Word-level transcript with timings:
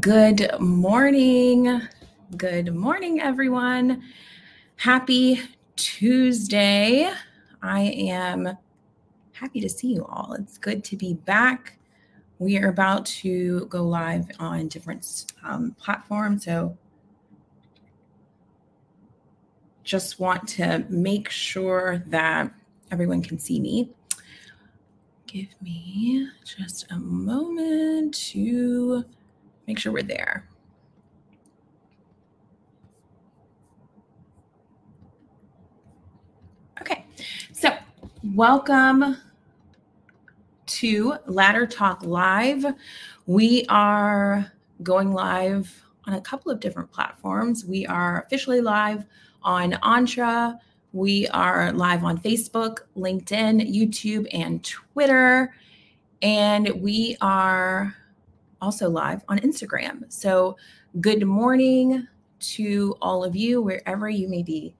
Good 0.00 0.48
morning. 0.60 1.82
Good 2.36 2.72
morning, 2.72 3.20
everyone. 3.20 4.04
Happy 4.76 5.42
Tuesday. 5.74 7.12
I 7.60 7.80
am 7.80 8.56
happy 9.32 9.60
to 9.60 9.68
see 9.68 9.88
you 9.88 10.06
all. 10.06 10.34
It's 10.38 10.56
good 10.56 10.84
to 10.84 10.96
be 10.96 11.14
back. 11.14 11.78
We 12.38 12.56
are 12.58 12.68
about 12.68 13.04
to 13.06 13.66
go 13.66 13.82
live 13.82 14.30
on 14.38 14.68
different 14.68 15.26
um, 15.42 15.74
platforms. 15.78 16.44
So 16.44 16.78
just 19.82 20.20
want 20.20 20.48
to 20.50 20.86
make 20.88 21.28
sure 21.28 22.02
that 22.06 22.50
everyone 22.92 23.20
can 23.20 23.38
see 23.38 23.58
me. 23.60 23.90
Give 25.26 25.48
me 25.60 26.28
just 26.44 26.86
a 26.90 26.98
moment 26.98 28.14
to 28.30 29.04
make 29.66 29.78
sure 29.78 29.92
we're 29.92 30.02
there. 30.02 30.48
Okay, 36.80 37.06
so 37.52 37.70
welcome 38.34 39.16
to 40.66 41.14
Ladder 41.26 41.66
Talk 41.66 42.02
Live. 42.02 42.64
We 43.26 43.64
are 43.68 44.50
going 44.82 45.12
live 45.12 45.84
on 46.06 46.14
a 46.14 46.20
couple 46.20 46.50
of 46.50 46.58
different 46.58 46.90
platforms. 46.90 47.64
We 47.64 47.86
are 47.86 48.24
officially 48.26 48.60
live 48.60 49.04
on 49.42 49.74
Entre. 49.82 50.54
We 50.92 51.28
are 51.28 51.72
live 51.72 52.04
on 52.04 52.18
Facebook, 52.18 52.80
LinkedIn, 52.96 53.72
YouTube, 53.72 54.26
and 54.32 54.62
Twitter. 54.64 55.54
And 56.20 56.68
we 56.82 57.16
are 57.20 57.94
also 58.62 58.88
live 58.88 59.22
on 59.28 59.40
Instagram. 59.40 60.10
So, 60.10 60.56
good 61.00 61.26
morning 61.26 62.06
to 62.38 62.96
all 63.02 63.24
of 63.24 63.34
you, 63.34 63.60
wherever 63.60 64.08
you 64.08 64.28
may 64.28 64.42
be 64.42 64.74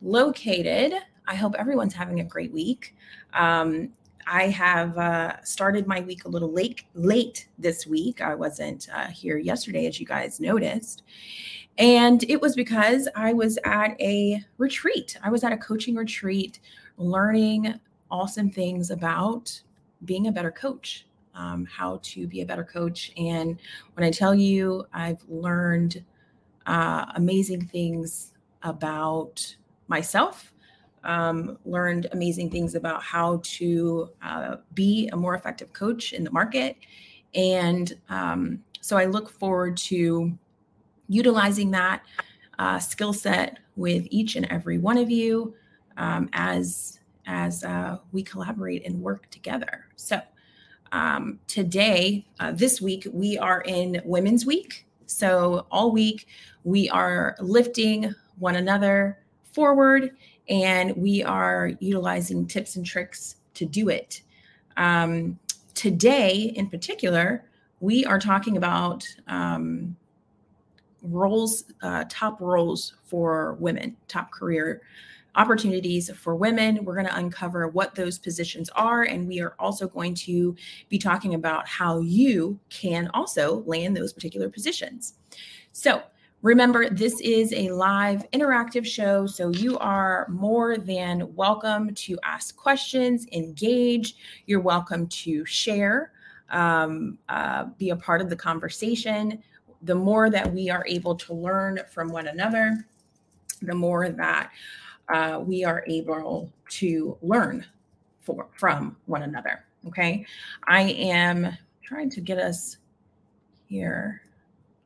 located. 0.00 0.94
I 1.26 1.34
hope 1.34 1.56
everyone's 1.58 1.92
having 1.92 2.20
a 2.20 2.24
great 2.24 2.52
week. 2.52 2.94
Um, 3.34 3.90
I 4.28 4.44
have 4.48 4.96
uh, 4.96 5.42
started 5.42 5.86
my 5.86 6.00
week 6.00 6.24
a 6.24 6.28
little 6.28 6.52
late 6.52 6.84
late 6.94 7.48
this 7.58 7.86
week. 7.86 8.20
I 8.20 8.34
wasn't 8.34 8.88
uh, 8.94 9.08
here 9.08 9.38
yesterday, 9.38 9.86
as 9.86 10.00
you 10.00 10.06
guys 10.06 10.40
noticed, 10.40 11.02
and 11.78 12.22
it 12.24 12.40
was 12.40 12.54
because 12.54 13.08
I 13.16 13.32
was 13.32 13.58
at 13.64 14.00
a 14.00 14.42
retreat. 14.58 15.16
I 15.22 15.30
was 15.30 15.42
at 15.42 15.52
a 15.52 15.56
coaching 15.56 15.96
retreat, 15.96 16.60
learning 16.96 17.74
awesome 18.10 18.50
things 18.50 18.90
about 18.90 19.60
being 20.04 20.28
a 20.28 20.32
better 20.32 20.52
coach 20.52 21.06
um, 21.36 21.66
how 21.66 22.00
to 22.02 22.26
be 22.26 22.40
a 22.40 22.46
better 22.46 22.64
coach. 22.64 23.12
And 23.16 23.58
when 23.94 24.04
I 24.04 24.10
tell 24.10 24.34
you, 24.34 24.86
I've 24.92 25.22
learned 25.28 26.04
uh, 26.66 27.06
amazing 27.14 27.66
things 27.66 28.32
about 28.62 29.56
myself, 29.88 30.52
um, 31.04 31.58
learned 31.64 32.08
amazing 32.12 32.50
things 32.50 32.74
about 32.74 33.02
how 33.02 33.40
to 33.44 34.10
uh, 34.22 34.56
be 34.74 35.08
a 35.12 35.16
more 35.16 35.34
effective 35.36 35.72
coach 35.72 36.12
in 36.12 36.24
the 36.24 36.30
market. 36.30 36.76
And 37.34 37.92
um, 38.08 38.64
so 38.80 38.96
I 38.96 39.04
look 39.04 39.30
forward 39.30 39.76
to 39.78 40.36
utilizing 41.08 41.70
that 41.70 42.02
uh, 42.58 42.78
skill 42.78 43.12
set 43.12 43.58
with 43.76 44.06
each 44.10 44.36
and 44.36 44.46
every 44.50 44.78
one 44.78 44.98
of 44.98 45.10
you 45.10 45.54
um, 45.96 46.28
as 46.32 47.00
as 47.28 47.64
uh, 47.64 47.98
we 48.12 48.22
collaborate 48.22 48.86
and 48.86 49.02
work 49.02 49.28
together. 49.30 49.86
So 49.96 50.20
um, 50.96 51.38
today, 51.46 52.24
uh, 52.40 52.52
this 52.52 52.80
week, 52.80 53.06
we 53.12 53.36
are 53.36 53.60
in 53.60 54.00
Women's 54.06 54.46
Week. 54.46 54.86
So, 55.04 55.66
all 55.70 55.92
week, 55.92 56.26
we 56.64 56.88
are 56.88 57.36
lifting 57.38 58.14
one 58.38 58.56
another 58.56 59.18
forward 59.52 60.16
and 60.48 60.96
we 60.96 61.22
are 61.22 61.72
utilizing 61.80 62.46
tips 62.46 62.76
and 62.76 62.86
tricks 62.86 63.36
to 63.54 63.66
do 63.66 63.90
it. 63.90 64.22
Um, 64.78 65.38
today, 65.74 66.54
in 66.56 66.70
particular, 66.70 67.44
we 67.80 68.06
are 68.06 68.18
talking 68.18 68.56
about 68.56 69.06
um, 69.28 69.94
roles, 71.02 71.64
uh, 71.82 72.04
top 72.08 72.40
roles 72.40 72.94
for 73.04 73.58
women, 73.60 73.98
top 74.08 74.30
career 74.30 74.80
opportunities 75.36 76.10
for 76.10 76.34
women. 76.34 76.84
We're 76.84 76.94
going 76.94 77.06
to 77.06 77.16
uncover 77.16 77.68
what 77.68 77.94
those 77.94 78.18
positions 78.18 78.68
are. 78.70 79.02
And 79.02 79.28
we 79.28 79.40
are 79.40 79.54
also 79.58 79.86
going 79.86 80.14
to 80.14 80.56
be 80.88 80.98
talking 80.98 81.34
about 81.34 81.68
how 81.68 82.00
you 82.00 82.58
can 82.70 83.10
also 83.14 83.62
land 83.66 83.96
those 83.96 84.12
particular 84.12 84.48
positions. 84.48 85.14
So, 85.72 86.02
Remember, 86.42 86.88
this 86.90 87.18
is 87.22 87.52
a 87.54 87.70
live 87.70 88.30
interactive 88.30 88.84
show, 88.86 89.26
so 89.26 89.48
you 89.48 89.78
are 89.78 90.26
more 90.28 90.76
than 90.76 91.34
welcome 91.34 91.92
to 91.94 92.18
ask 92.22 92.54
questions, 92.56 93.26
engage. 93.32 94.14
You're 94.44 94.60
welcome 94.60 95.08
to 95.08 95.44
share, 95.46 96.12
um, 96.50 97.18
uh, 97.28 97.64
be 97.78 97.90
a 97.90 97.96
part 97.96 98.20
of 98.20 98.28
the 98.28 98.36
conversation. 98.36 99.42
The 99.82 99.94
more 99.94 100.30
that 100.30 100.52
we 100.52 100.68
are 100.70 100.84
able 100.86 101.16
to 101.16 101.34
learn 101.34 101.80
from 101.90 102.10
one 102.10 102.28
another, 102.28 102.86
the 103.62 103.74
more 103.74 104.08
that 104.08 104.50
uh, 105.08 105.40
we 105.44 105.64
are 105.64 105.84
able 105.86 106.52
to 106.68 107.16
learn 107.22 107.64
for, 108.20 108.46
from 108.56 108.96
one 109.06 109.22
another. 109.22 109.64
Okay. 109.86 110.26
I 110.66 110.82
am 110.82 111.56
trying 111.82 112.10
to 112.10 112.20
get 112.20 112.38
us 112.38 112.78
here, 113.66 114.22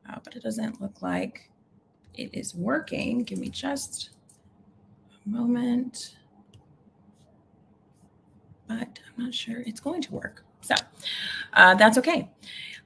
uh, 0.09 0.17
but 0.23 0.35
it 0.35 0.43
doesn't 0.43 0.81
look 0.81 1.01
like 1.01 1.49
it 2.13 2.29
is 2.33 2.53
working. 2.53 3.23
Give 3.23 3.39
me 3.39 3.49
just 3.49 4.11
a 5.25 5.29
moment. 5.29 6.15
But 8.67 8.99
I'm 9.17 9.25
not 9.25 9.33
sure 9.33 9.61
it's 9.65 9.79
going 9.79 10.01
to 10.03 10.13
work. 10.13 10.43
So 10.61 10.75
uh, 11.53 11.75
that's 11.75 11.97
okay. 11.97 12.29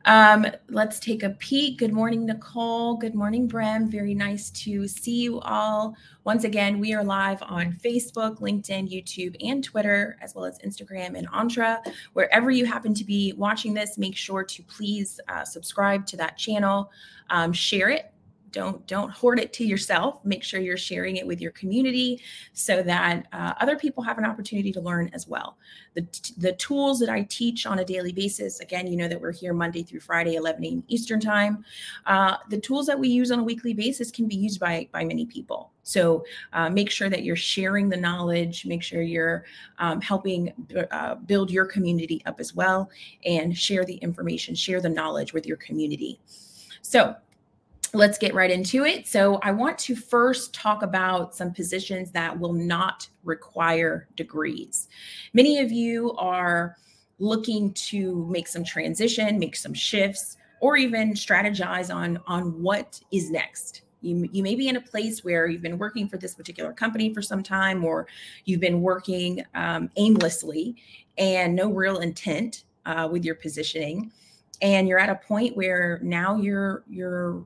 Um, 0.05 0.45
let's 0.69 0.99
take 0.99 1.23
a 1.23 1.31
peek. 1.31 1.79
Good 1.79 1.91
morning, 1.91 2.27
Nicole. 2.27 2.95
Good 2.95 3.15
morning, 3.15 3.49
Brem. 3.49 3.89
Very 3.89 4.13
nice 4.13 4.51
to 4.51 4.87
see 4.87 5.21
you 5.21 5.39
all. 5.41 5.95
Once 6.23 6.43
again, 6.43 6.79
we 6.79 6.93
are 6.93 7.03
live 7.03 7.41
on 7.41 7.73
Facebook, 7.73 8.39
LinkedIn, 8.39 8.91
YouTube, 8.91 9.35
and 9.43 9.63
Twitter, 9.63 10.17
as 10.21 10.35
well 10.35 10.45
as 10.45 10.59
Instagram 10.59 11.17
and 11.17 11.27
Entre. 11.33 11.77
Wherever 12.13 12.51
you 12.51 12.65
happen 12.65 12.93
to 12.93 13.03
be 13.03 13.33
watching 13.35 13.73
this, 13.73 13.97
make 13.97 14.15
sure 14.15 14.43
to 14.43 14.63
please 14.63 15.19
uh, 15.27 15.43
subscribe 15.43 16.05
to 16.07 16.17
that 16.17 16.37
channel, 16.37 16.91
um, 17.31 17.51
share 17.51 17.89
it 17.89 18.11
don't 18.51 18.85
don't 18.87 19.11
hoard 19.11 19.39
it 19.39 19.53
to 19.53 19.65
yourself. 19.65 20.23
Make 20.23 20.43
sure 20.43 20.59
you're 20.59 20.77
sharing 20.77 21.17
it 21.17 21.27
with 21.27 21.41
your 21.41 21.51
community 21.51 22.21
so 22.53 22.81
that 22.83 23.27
uh, 23.33 23.53
other 23.59 23.77
people 23.77 24.03
have 24.03 24.17
an 24.17 24.25
opportunity 24.25 24.71
to 24.71 24.81
learn 24.81 25.09
as 25.13 25.27
well. 25.27 25.57
The, 25.95 26.05
the 26.37 26.51
tools 26.53 26.99
that 26.99 27.07
i 27.07 27.21
teach 27.23 27.65
on 27.65 27.79
a 27.79 27.85
daily 27.85 28.11
basis 28.11 28.59
again 28.59 28.85
you 28.85 28.97
know 28.97 29.07
that 29.07 29.19
we're 29.19 29.31
here 29.31 29.53
monday 29.53 29.81
through 29.81 30.01
friday 30.01 30.35
11 30.35 30.65
a.m 30.65 30.83
eastern 30.89 31.21
time 31.21 31.63
uh, 32.05 32.37
the 32.49 32.59
tools 32.59 32.85
that 32.87 32.97
we 32.97 33.07
use 33.07 33.31
on 33.31 33.39
a 33.39 33.43
weekly 33.43 33.73
basis 33.73 34.11
can 34.11 34.27
be 34.27 34.35
used 34.35 34.59
by 34.59 34.87
by 34.91 35.03
many 35.03 35.25
people. 35.25 35.71
So 35.83 36.25
uh, 36.53 36.69
make 36.69 36.89
sure 36.89 37.09
that 37.09 37.23
you're 37.23 37.35
sharing 37.35 37.89
the 37.89 37.97
knowledge 37.97 38.65
make 38.65 38.83
sure 38.83 39.01
you're 39.01 39.45
um, 39.79 40.01
helping 40.01 40.53
uh, 40.91 41.15
build 41.15 41.51
your 41.51 41.65
community 41.65 42.21
up 42.25 42.39
as 42.39 42.55
well 42.55 42.89
and 43.25 43.55
share 43.57 43.85
the 43.85 43.95
information 43.95 44.55
share 44.55 44.81
the 44.81 44.89
knowledge 44.89 45.33
with 45.33 45.45
your 45.45 45.57
community. 45.57 46.19
So 46.81 47.15
let's 47.95 48.17
get 48.17 48.33
right 48.33 48.51
into 48.51 48.85
it. 48.85 49.07
So, 49.07 49.39
I 49.41 49.51
want 49.51 49.77
to 49.79 49.95
first 49.95 50.53
talk 50.53 50.83
about 50.83 51.35
some 51.35 51.53
positions 51.53 52.11
that 52.11 52.37
will 52.37 52.53
not 52.53 53.07
require 53.23 54.07
degrees. 54.15 54.87
Many 55.33 55.59
of 55.59 55.71
you 55.71 56.13
are 56.13 56.75
looking 57.19 57.73
to 57.73 58.27
make 58.29 58.47
some 58.47 58.63
transition, 58.63 59.39
make 59.39 59.55
some 59.55 59.73
shifts, 59.73 60.37
or 60.59 60.77
even 60.77 61.13
strategize 61.13 61.93
on, 61.93 62.19
on 62.27 62.61
what 62.61 62.99
is 63.11 63.31
next. 63.31 63.81
You, 64.01 64.29
you 64.31 64.43
may 64.43 64.55
be 64.55 64.67
in 64.67 64.75
a 64.75 64.81
place 64.81 65.23
where 65.23 65.47
you've 65.47 65.61
been 65.61 65.77
working 65.77 66.07
for 66.07 66.17
this 66.17 66.35
particular 66.35 66.73
company 66.73 67.13
for 67.13 67.21
some 67.21 67.41
time, 67.41 67.83
or 67.83 68.07
you've 68.43 68.59
been 68.59 68.81
working 68.81 69.43
um, 69.55 69.89
aimlessly 69.95 70.75
and 71.17 71.55
no 71.55 71.71
real 71.71 71.99
intent 71.99 72.65
uh, 72.85 73.07
with 73.11 73.23
your 73.23 73.35
positioning 73.35 74.11
and 74.61 74.87
you're 74.87 74.99
at 74.99 75.09
a 75.09 75.15
point 75.15 75.55
where 75.55 75.99
now 76.01 76.37
you're 76.37 76.83
you're 76.87 77.43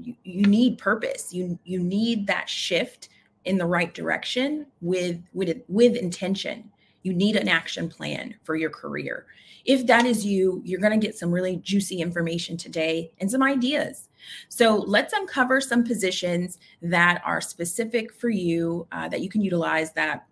you, 0.00 0.14
you 0.24 0.46
need 0.46 0.78
purpose. 0.78 1.32
You 1.32 1.58
you 1.64 1.80
need 1.80 2.26
that 2.26 2.48
shift 2.48 3.08
in 3.44 3.58
the 3.58 3.66
right 3.66 3.92
direction 3.92 4.66
with 4.80 5.20
with 5.32 5.62
with 5.68 5.96
intention. 5.96 6.70
You 7.02 7.12
need 7.14 7.36
an 7.36 7.48
action 7.48 7.88
plan 7.88 8.36
for 8.44 8.54
your 8.54 8.70
career. 8.70 9.26
If 9.64 9.86
that 9.86 10.06
is 10.06 10.24
you 10.24 10.60
you're 10.64 10.80
going 10.80 10.98
to 10.98 11.06
get 11.06 11.16
some 11.16 11.30
really 11.32 11.56
juicy 11.56 12.00
information 12.00 12.56
today 12.56 13.12
and 13.20 13.30
some 13.30 13.42
ideas. 13.42 14.08
So 14.48 14.76
let's 14.76 15.12
uncover 15.12 15.60
some 15.60 15.84
positions 15.84 16.58
that 16.80 17.20
are 17.24 17.40
specific 17.40 18.12
for 18.12 18.28
you 18.28 18.86
uh, 18.92 19.08
that 19.08 19.20
you 19.20 19.28
can 19.28 19.42
utilize 19.42 19.92
that 19.92 20.26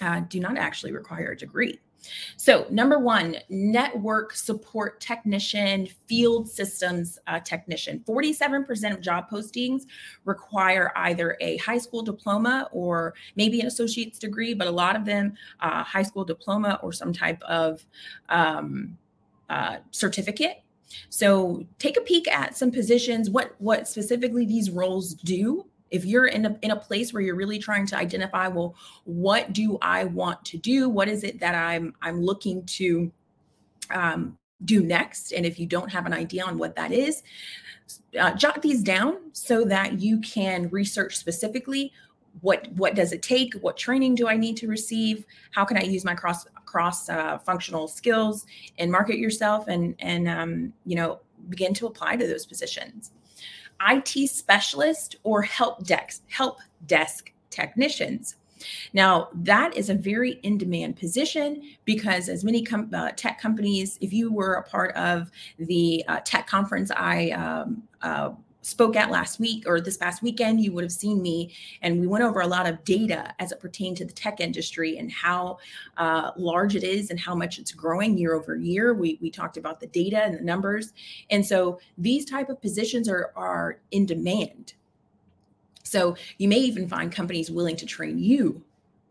uh, 0.00 0.20
do 0.28 0.38
not 0.38 0.56
actually 0.56 0.92
require 0.92 1.32
a 1.32 1.36
degree 1.36 1.80
So, 2.36 2.66
number 2.70 2.98
one, 2.98 3.36
network 3.48 4.32
support 4.32 5.00
technician, 5.00 5.88
field 6.06 6.48
systems 6.48 7.18
uh, 7.26 7.40
technician. 7.40 8.02
47% 8.06 8.92
of 8.92 9.00
job 9.00 9.28
postings 9.30 9.82
require 10.24 10.92
either 10.96 11.36
a 11.40 11.56
high 11.58 11.78
school 11.78 12.02
diploma 12.02 12.68
or 12.72 13.14
maybe 13.36 13.60
an 13.60 13.66
associate's 13.66 14.18
degree, 14.18 14.54
but 14.54 14.66
a 14.66 14.70
lot 14.70 14.96
of 14.96 15.04
them, 15.04 15.34
uh, 15.60 15.82
high 15.82 16.02
school 16.02 16.24
diploma 16.24 16.78
or 16.82 16.92
some 16.92 17.12
type 17.12 17.42
of 17.42 17.84
um, 18.28 18.96
uh, 19.50 19.78
certificate. 19.90 20.62
So, 21.10 21.66
take 21.78 21.96
a 21.96 22.00
peek 22.00 22.28
at 22.28 22.56
some 22.56 22.70
positions, 22.70 23.28
what, 23.28 23.54
what 23.58 23.88
specifically 23.88 24.46
these 24.46 24.70
roles 24.70 25.14
do 25.14 25.67
if 25.90 26.04
you're 26.04 26.26
in 26.26 26.46
a, 26.46 26.58
in 26.62 26.70
a 26.70 26.76
place 26.76 27.12
where 27.12 27.22
you're 27.22 27.34
really 27.34 27.58
trying 27.58 27.86
to 27.86 27.96
identify 27.96 28.48
well 28.48 28.74
what 29.04 29.52
do 29.52 29.78
i 29.82 30.04
want 30.04 30.44
to 30.44 30.58
do? 30.58 30.88
What 30.88 31.08
is 31.08 31.24
it 31.24 31.40
that 31.40 31.54
i'm 31.54 31.94
i'm 32.02 32.22
looking 32.22 32.64
to 32.64 33.10
um, 33.90 34.38
do 34.64 34.82
next? 34.82 35.32
And 35.32 35.46
if 35.46 35.58
you 35.58 35.66
don't 35.66 35.90
have 35.90 36.06
an 36.06 36.12
idea 36.12 36.44
on 36.44 36.58
what 36.58 36.76
that 36.76 36.92
is 36.92 37.22
uh, 38.18 38.34
jot 38.34 38.60
these 38.62 38.82
down 38.82 39.16
so 39.32 39.64
that 39.64 40.00
you 40.00 40.20
can 40.20 40.68
research 40.70 41.16
specifically 41.16 41.92
what 42.40 42.68
what 42.72 42.94
does 42.94 43.12
it 43.12 43.22
take? 43.22 43.54
What 43.54 43.76
training 43.76 44.14
do 44.14 44.28
i 44.28 44.36
need 44.36 44.56
to 44.58 44.68
receive? 44.68 45.24
How 45.52 45.64
can 45.64 45.76
i 45.76 45.82
use 45.82 46.04
my 46.04 46.14
cross 46.14 46.46
cross 46.66 47.08
uh, 47.08 47.38
functional 47.38 47.88
skills 47.88 48.46
and 48.78 48.92
market 48.92 49.18
yourself 49.18 49.68
and 49.68 49.94
and 49.98 50.28
um, 50.28 50.72
you 50.84 50.96
know 50.96 51.20
begin 51.48 51.72
to 51.72 51.86
apply 51.86 52.16
to 52.16 52.26
those 52.26 52.46
positions 52.46 53.12
IT 53.86 54.28
specialist 54.28 55.16
or 55.22 55.42
help 55.42 55.84
desk 55.84 56.22
help 56.28 56.58
desk 56.86 57.32
technicians. 57.50 58.36
Now, 58.92 59.28
that 59.34 59.76
is 59.76 59.88
a 59.88 59.94
very 59.94 60.32
in 60.42 60.58
demand 60.58 60.96
position 60.96 61.62
because, 61.84 62.28
as 62.28 62.44
many 62.44 62.64
com- 62.64 62.90
uh, 62.92 63.10
tech 63.12 63.40
companies, 63.40 63.98
if 64.00 64.12
you 64.12 64.32
were 64.32 64.54
a 64.54 64.62
part 64.62 64.94
of 64.96 65.30
the 65.58 66.04
uh, 66.08 66.20
tech 66.24 66.46
conference 66.46 66.90
I 66.90 67.30
um, 67.30 67.82
uh, 68.02 68.30
spoke 68.68 68.96
at 68.96 69.10
last 69.10 69.40
week 69.40 69.64
or 69.66 69.80
this 69.80 69.96
past 69.96 70.22
weekend, 70.22 70.60
you 70.60 70.72
would 70.72 70.84
have 70.84 70.92
seen 70.92 71.22
me, 71.22 71.52
and 71.82 72.00
we 72.00 72.06
went 72.06 72.24
over 72.24 72.40
a 72.40 72.46
lot 72.46 72.66
of 72.66 72.84
data 72.84 73.34
as 73.38 73.52
it 73.52 73.60
pertained 73.60 73.96
to 73.98 74.04
the 74.04 74.12
tech 74.12 74.40
industry 74.40 74.98
and 74.98 75.10
how 75.10 75.58
uh, 75.96 76.30
large 76.36 76.76
it 76.76 76.84
is 76.84 77.10
and 77.10 77.18
how 77.18 77.34
much 77.34 77.58
it's 77.58 77.72
growing 77.72 78.16
year 78.18 78.34
over 78.34 78.56
year. 78.56 78.94
We 78.94 79.18
we 79.20 79.30
talked 79.30 79.56
about 79.56 79.80
the 79.80 79.86
data 79.88 80.22
and 80.22 80.34
the 80.34 80.42
numbers, 80.42 80.92
and 81.30 81.44
so 81.44 81.80
these 81.96 82.24
type 82.24 82.48
of 82.48 82.60
positions 82.60 83.08
are 83.08 83.32
are 83.34 83.80
in 83.90 84.06
demand. 84.06 84.74
So 85.82 86.16
you 86.36 86.48
may 86.48 86.58
even 86.58 86.86
find 86.86 87.10
companies 87.10 87.50
willing 87.50 87.76
to 87.76 87.86
train 87.86 88.18
you 88.18 88.62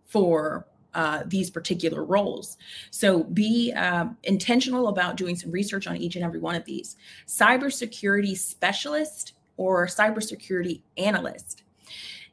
for 0.06 0.68
uh, 0.94 1.24
these 1.28 1.50
particular 1.50 2.04
roles. 2.04 2.58
So 2.92 3.24
be 3.24 3.72
uh, 3.74 4.08
intentional 4.24 4.88
about 4.88 5.16
doing 5.16 5.36
some 5.36 5.52
research 5.52 5.86
on 5.86 5.98
each 5.98 6.16
and 6.16 6.26
every 6.26 6.40
one 6.40 6.56
of 6.56 6.66
these. 6.66 6.96
Cybersecurity 7.28 8.38
specialist 8.38 9.34
or 9.58 9.88
cybersecurity 9.88 10.82
analyst. 10.98 11.64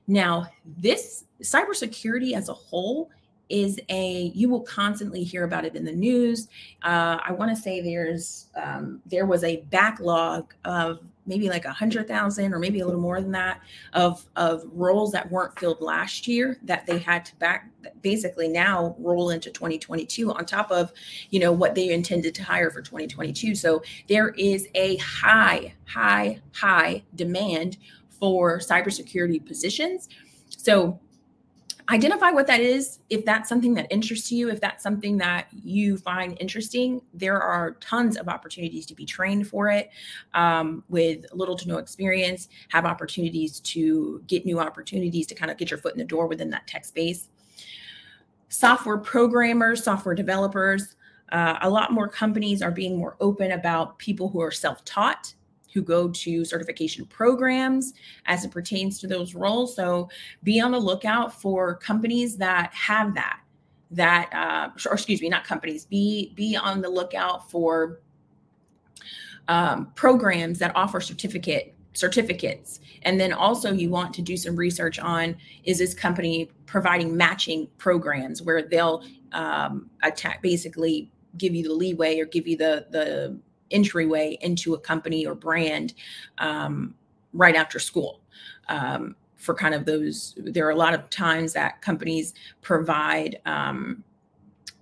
Now, 0.06 0.46
this 0.64 1.24
cybersecurity 1.42 2.32
as 2.34 2.48
a 2.48 2.54
whole 2.54 3.10
is 3.48 3.78
a 3.88 4.32
you 4.34 4.48
will 4.48 4.62
constantly 4.62 5.22
hear 5.22 5.44
about 5.44 5.64
it 5.64 5.76
in 5.76 5.84
the 5.84 5.92
news. 5.92 6.48
Uh, 6.82 7.18
I 7.24 7.32
want 7.32 7.54
to 7.54 7.60
say 7.60 7.80
there's 7.80 8.46
um, 8.56 9.00
there 9.06 9.26
was 9.26 9.44
a 9.44 9.62
backlog 9.70 10.54
of 10.64 11.00
maybe 11.26 11.48
like 11.48 11.64
a 11.64 11.72
hundred 11.72 12.06
thousand 12.06 12.52
or 12.52 12.58
maybe 12.58 12.80
a 12.80 12.86
little 12.86 13.00
more 13.00 13.20
than 13.20 13.32
that 13.32 13.60
of 13.92 14.26
of 14.36 14.64
roles 14.72 15.12
that 15.12 15.30
weren't 15.30 15.58
filled 15.58 15.80
last 15.80 16.26
year 16.26 16.58
that 16.62 16.86
they 16.86 16.98
had 16.98 17.24
to 17.24 17.36
back 17.36 17.70
basically 18.02 18.48
now 18.48 18.94
roll 18.98 19.30
into 19.30 19.50
2022 19.50 20.32
on 20.32 20.44
top 20.44 20.70
of 20.70 20.92
you 21.30 21.40
know 21.40 21.52
what 21.52 21.74
they 21.74 21.90
intended 21.90 22.34
to 22.34 22.42
hire 22.42 22.70
for 22.70 22.82
2022 22.82 23.54
so 23.54 23.82
there 24.08 24.30
is 24.30 24.68
a 24.74 24.96
high 24.96 25.72
high 25.86 26.40
high 26.52 27.02
demand 27.14 27.78
for 28.10 28.58
cybersecurity 28.58 29.44
positions 29.44 30.08
so 30.48 30.98
identify 31.90 32.30
what 32.30 32.46
that 32.46 32.60
is. 32.60 33.00
If 33.10 33.24
that's 33.24 33.48
something 33.48 33.74
that 33.74 33.86
interests 33.90 34.32
you 34.32 34.50
if 34.50 34.60
that's 34.60 34.82
something 34.82 35.18
that 35.18 35.48
you 35.52 35.98
find 35.98 36.36
interesting 36.40 37.02
there 37.12 37.40
are 37.40 37.72
tons 37.72 38.16
of 38.16 38.28
opportunities 38.28 38.86
to 38.86 38.94
be 38.94 39.04
trained 39.04 39.46
for 39.48 39.68
it 39.68 39.90
um, 40.32 40.82
with 40.88 41.26
little 41.32 41.56
to 41.56 41.68
no 41.68 41.78
experience 41.78 42.48
have 42.68 42.86
opportunities 42.86 43.60
to 43.60 44.22
get 44.26 44.46
new 44.46 44.60
opportunities 44.60 45.26
to 45.26 45.34
kind 45.34 45.50
of 45.50 45.58
get 45.58 45.70
your 45.70 45.78
foot 45.78 45.92
in 45.92 45.98
the 45.98 46.04
door 46.04 46.26
within 46.26 46.50
that 46.50 46.66
tech 46.66 46.84
space. 46.84 47.28
Software 48.48 48.98
programmers 48.98 49.84
software 49.84 50.14
developers 50.14 50.96
uh, 51.32 51.58
a 51.62 51.68
lot 51.68 51.92
more 51.92 52.08
companies 52.08 52.62
are 52.62 52.70
being 52.70 52.96
more 52.96 53.16
open 53.20 53.52
about 53.52 53.98
people 53.98 54.28
who 54.28 54.40
are 54.40 54.50
self-taught 54.50 55.34
who 55.74 55.82
go 55.82 56.08
to 56.08 56.44
certification 56.44 57.04
programs 57.06 57.92
as 58.26 58.44
it 58.44 58.52
pertains 58.52 59.00
to 59.00 59.08
those 59.08 59.34
roles. 59.34 59.74
So 59.74 60.08
be 60.44 60.60
on 60.60 60.70
the 60.70 60.78
lookout 60.78 61.38
for 61.42 61.74
companies 61.74 62.36
that 62.38 62.72
have 62.72 63.14
that. 63.14 63.40
That, 63.90 64.32
uh, 64.32 64.88
or 64.88 64.94
excuse 64.94 65.20
me, 65.20 65.28
not 65.28 65.44
companies. 65.44 65.84
Be 65.84 66.32
be 66.34 66.56
on 66.56 66.80
the 66.80 66.88
lookout 66.88 67.50
for 67.50 68.00
um, 69.48 69.92
programs 69.94 70.58
that 70.60 70.74
offer 70.74 71.00
certificate 71.00 71.74
certificates 71.92 72.80
and 73.02 73.20
then 73.20 73.32
also 73.32 73.72
you 73.72 73.88
want 73.88 74.12
to 74.12 74.20
do 74.20 74.36
some 74.36 74.56
research 74.56 74.98
on 74.98 75.36
is 75.62 75.78
this 75.78 75.94
company 75.94 76.50
providing 76.66 77.16
matching 77.16 77.68
programs 77.78 78.42
where 78.42 78.62
they'll 78.62 79.04
um, 79.30 79.88
attack 80.02 80.42
basically 80.42 81.08
give 81.38 81.54
you 81.54 81.62
the 81.62 81.72
leeway 81.72 82.18
or 82.18 82.24
give 82.24 82.48
you 82.48 82.56
the 82.56 82.86
the 82.90 83.38
entryway 83.70 84.38
into 84.40 84.74
a 84.74 84.78
company 84.78 85.26
or 85.26 85.34
brand 85.34 85.94
um, 86.38 86.94
right 87.32 87.56
after 87.56 87.78
school. 87.78 88.20
Um, 88.68 89.16
for 89.36 89.54
kind 89.54 89.74
of 89.74 89.84
those, 89.84 90.34
there 90.38 90.66
are 90.66 90.70
a 90.70 90.76
lot 90.76 90.94
of 90.94 91.10
times 91.10 91.52
that 91.52 91.82
companies 91.82 92.34
provide. 92.62 93.40
Um, 93.44 94.04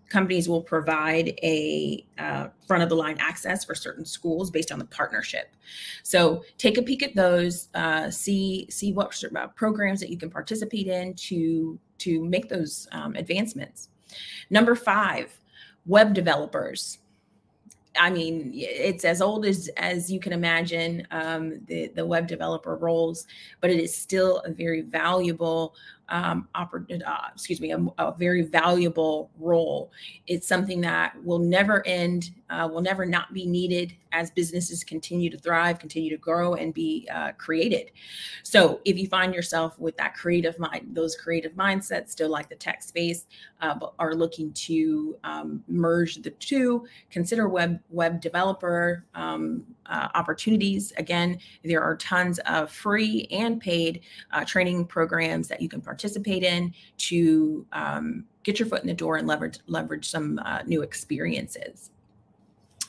companies 0.08 0.46
will 0.46 0.60
provide 0.60 1.28
a 1.42 2.04
uh, 2.18 2.48
front 2.66 2.82
of 2.82 2.90
the 2.90 2.94
line 2.94 3.16
access 3.18 3.64
for 3.64 3.74
certain 3.74 4.04
schools 4.04 4.50
based 4.50 4.70
on 4.70 4.78
the 4.78 4.84
partnership. 4.84 5.56
So 6.02 6.44
take 6.58 6.76
a 6.76 6.82
peek 6.82 7.02
at 7.02 7.14
those, 7.14 7.68
uh, 7.74 8.10
see 8.10 8.66
see 8.68 8.92
what 8.92 9.18
uh, 9.34 9.46
programs 9.48 10.00
that 10.00 10.10
you 10.10 10.18
can 10.18 10.30
participate 10.30 10.86
in 10.86 11.14
to 11.14 11.78
to 11.98 12.22
make 12.24 12.48
those 12.48 12.86
um, 12.92 13.16
advancements. 13.16 13.88
Number 14.50 14.74
five, 14.74 15.32
web 15.86 16.12
developers. 16.12 16.98
I 17.98 18.10
mean, 18.10 18.52
it's 18.54 19.04
as 19.04 19.20
old 19.20 19.44
as 19.44 19.68
as 19.76 20.10
you 20.10 20.18
can 20.18 20.32
imagine 20.32 21.06
um, 21.10 21.60
the 21.66 21.88
the 21.88 22.04
web 22.04 22.26
developer 22.26 22.76
roles, 22.76 23.26
but 23.60 23.70
it 23.70 23.78
is 23.78 23.94
still 23.94 24.38
a 24.40 24.50
very 24.50 24.82
valuable 24.82 25.74
um, 26.08 26.48
oper- 26.54 27.02
uh, 27.06 27.28
excuse 27.32 27.60
me, 27.60 27.72
a, 27.72 27.78
a, 27.98 28.14
very 28.18 28.42
valuable 28.42 29.30
role. 29.38 29.90
It's 30.26 30.46
something 30.46 30.80
that 30.82 31.14
will 31.24 31.38
never 31.38 31.86
end, 31.86 32.30
uh, 32.52 32.68
will 32.68 32.82
never 32.82 33.06
not 33.06 33.32
be 33.32 33.46
needed 33.46 33.94
as 34.12 34.30
businesses 34.30 34.84
continue 34.84 35.30
to 35.30 35.38
thrive, 35.38 35.78
continue 35.78 36.10
to 36.10 36.18
grow, 36.18 36.52
and 36.54 36.74
be 36.74 37.08
uh, 37.12 37.32
created. 37.32 37.90
So, 38.42 38.80
if 38.84 38.98
you 38.98 39.08
find 39.08 39.34
yourself 39.34 39.78
with 39.78 39.96
that 39.96 40.14
creative 40.14 40.58
mind, 40.58 40.88
those 40.92 41.16
creative 41.16 41.52
mindsets, 41.52 42.10
still 42.10 42.28
like 42.28 42.50
the 42.50 42.56
tech 42.56 42.82
space, 42.82 43.26
uh, 43.62 43.74
but 43.74 43.94
are 43.98 44.14
looking 44.14 44.52
to 44.52 45.16
um, 45.24 45.64
merge 45.66 46.16
the 46.16 46.30
two, 46.30 46.86
consider 47.10 47.48
web 47.48 47.80
web 47.88 48.20
developer 48.20 49.06
um, 49.14 49.64
uh, 49.86 50.08
opportunities. 50.14 50.92
Again, 50.98 51.38
there 51.64 51.82
are 51.82 51.96
tons 51.96 52.38
of 52.40 52.70
free 52.70 53.26
and 53.30 53.60
paid 53.60 54.02
uh, 54.32 54.44
training 54.44 54.84
programs 54.86 55.48
that 55.48 55.62
you 55.62 55.68
can 55.70 55.80
participate 55.80 56.42
in 56.42 56.74
to 56.98 57.66
um, 57.72 58.24
get 58.42 58.58
your 58.58 58.68
foot 58.68 58.82
in 58.82 58.88
the 58.88 58.94
door 58.94 59.16
and 59.16 59.26
leverage 59.26 59.58
leverage 59.66 60.08
some 60.08 60.38
uh, 60.44 60.62
new 60.66 60.82
experiences. 60.82 61.90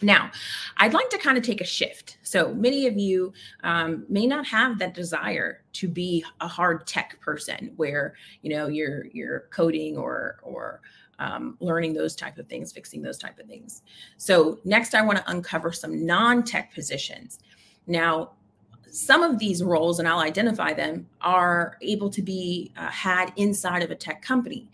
Now, 0.04 0.32
I'd 0.78 0.94
like 0.94 1.10
to 1.10 1.18
kind 1.18 1.38
of 1.38 1.44
take 1.44 1.62
a 1.62 1.66
shift. 1.66 2.18
So 2.24 2.54
many 2.54 2.88
of 2.88 2.98
you 2.98 3.34
um, 3.64 4.06
may 4.10 4.28
not 4.28 4.46
have 4.48 4.78
that 4.80 4.94
desire 4.94 5.64
to 5.74 5.88
be 5.88 6.24
a 6.42 6.48
hard 6.48 6.86
tech 6.86 7.20
person, 7.22 7.74
where 7.78 8.16
you 8.42 8.50
know 8.56 8.68
you're 8.68 9.06
you're 9.08 9.46
coding 9.50 9.98
or 9.98 10.38
or 10.44 10.82
um, 11.20 11.58
learning 11.60 11.94
those 11.94 12.16
type 12.16 12.38
of 12.38 12.48
things, 12.48 12.72
fixing 12.72 13.02
those 13.02 13.18
type 13.18 13.40
of 13.40 13.48
things. 13.48 13.84
So 14.18 14.60
next, 14.66 14.94
I 14.94 15.02
want 15.02 15.20
to 15.20 15.32
uncover 15.32 15.72
some 15.72 16.06
non-tech 16.06 16.74
positions. 16.74 17.40
Now, 17.88 18.32
some 18.90 19.24
of 19.24 19.40
these 19.40 19.64
roles, 19.64 20.00
and 20.00 20.08
I'll 20.08 20.20
identify 20.20 20.74
them, 20.74 21.08
are 21.22 21.78
able 21.82 22.10
to 22.10 22.22
be 22.22 22.72
uh, 22.78 22.90
had 22.90 23.32
inside 23.38 23.84
of 23.84 23.92
a 23.92 23.96
tech 23.96 24.22
company. 24.22 24.70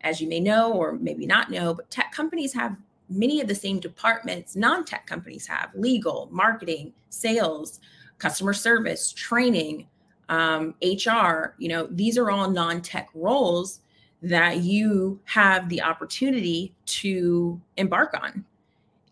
As 0.00 0.20
you 0.20 0.28
may 0.28 0.40
know, 0.40 0.72
or 0.72 0.92
maybe 0.92 1.26
not 1.26 1.50
know, 1.50 1.74
but 1.74 1.90
tech 1.90 2.10
companies 2.12 2.52
have 2.54 2.76
many 3.08 3.40
of 3.40 3.48
the 3.48 3.54
same 3.54 3.80
departments 3.80 4.56
non-tech 4.56 5.06
companies 5.06 5.46
have: 5.46 5.70
legal, 5.74 6.28
marketing, 6.30 6.92
sales, 7.10 7.80
customer 8.18 8.52
service, 8.52 9.12
training, 9.12 9.86
um, 10.28 10.74
HR. 10.82 11.54
You 11.58 11.68
know, 11.68 11.88
these 11.90 12.16
are 12.18 12.30
all 12.30 12.50
non-tech 12.50 13.08
roles 13.14 13.80
that 14.22 14.58
you 14.58 15.20
have 15.24 15.68
the 15.68 15.82
opportunity 15.82 16.72
to 16.86 17.60
embark 17.76 18.14
on 18.14 18.44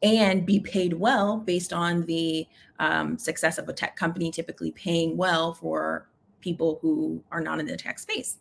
and 0.03 0.47
be 0.47 0.61
paid 0.61 0.95
well 0.95 1.39
based 1.39 1.73
on 1.73 2.07
the 2.07 2.47
um, 2.79 3.19
success 3.19 3.59
of 3.59 3.69
a 3.69 3.73
tech 3.73 3.97
company, 3.97 4.31
typically 4.31 4.71
paying 4.73 5.17
well 5.17 5.53
for 5.53 6.07
people 6.41 6.79
who 6.81 7.23
are 7.31 7.41
not 7.41 7.61
in 7.61 7.67
the 7.67 7.77
tech 7.77 7.99
space. 7.99 8.39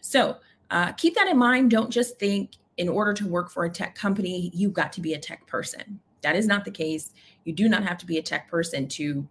So 0.00 0.36
uh, 0.70 0.92
keep 0.92 1.14
that 1.14 1.28
in 1.28 1.38
mind. 1.38 1.70
Don't 1.70 1.90
just 1.90 2.18
think 2.18 2.52
in 2.80 2.88
order 2.88 3.12
to 3.12 3.28
work 3.28 3.50
for 3.50 3.66
a 3.66 3.70
tech 3.70 3.94
company, 3.94 4.50
you've 4.54 4.72
got 4.72 4.90
to 4.94 5.02
be 5.02 5.12
a 5.12 5.18
tech 5.18 5.46
person. 5.46 6.00
That 6.22 6.34
is 6.34 6.46
not 6.46 6.64
the 6.64 6.70
case. 6.70 7.12
You 7.44 7.52
do 7.52 7.68
not 7.68 7.84
have 7.84 7.98
to 7.98 8.06
be 8.06 8.16
a 8.16 8.22
tech 8.22 8.50
person 8.50 8.88
to 8.88 9.28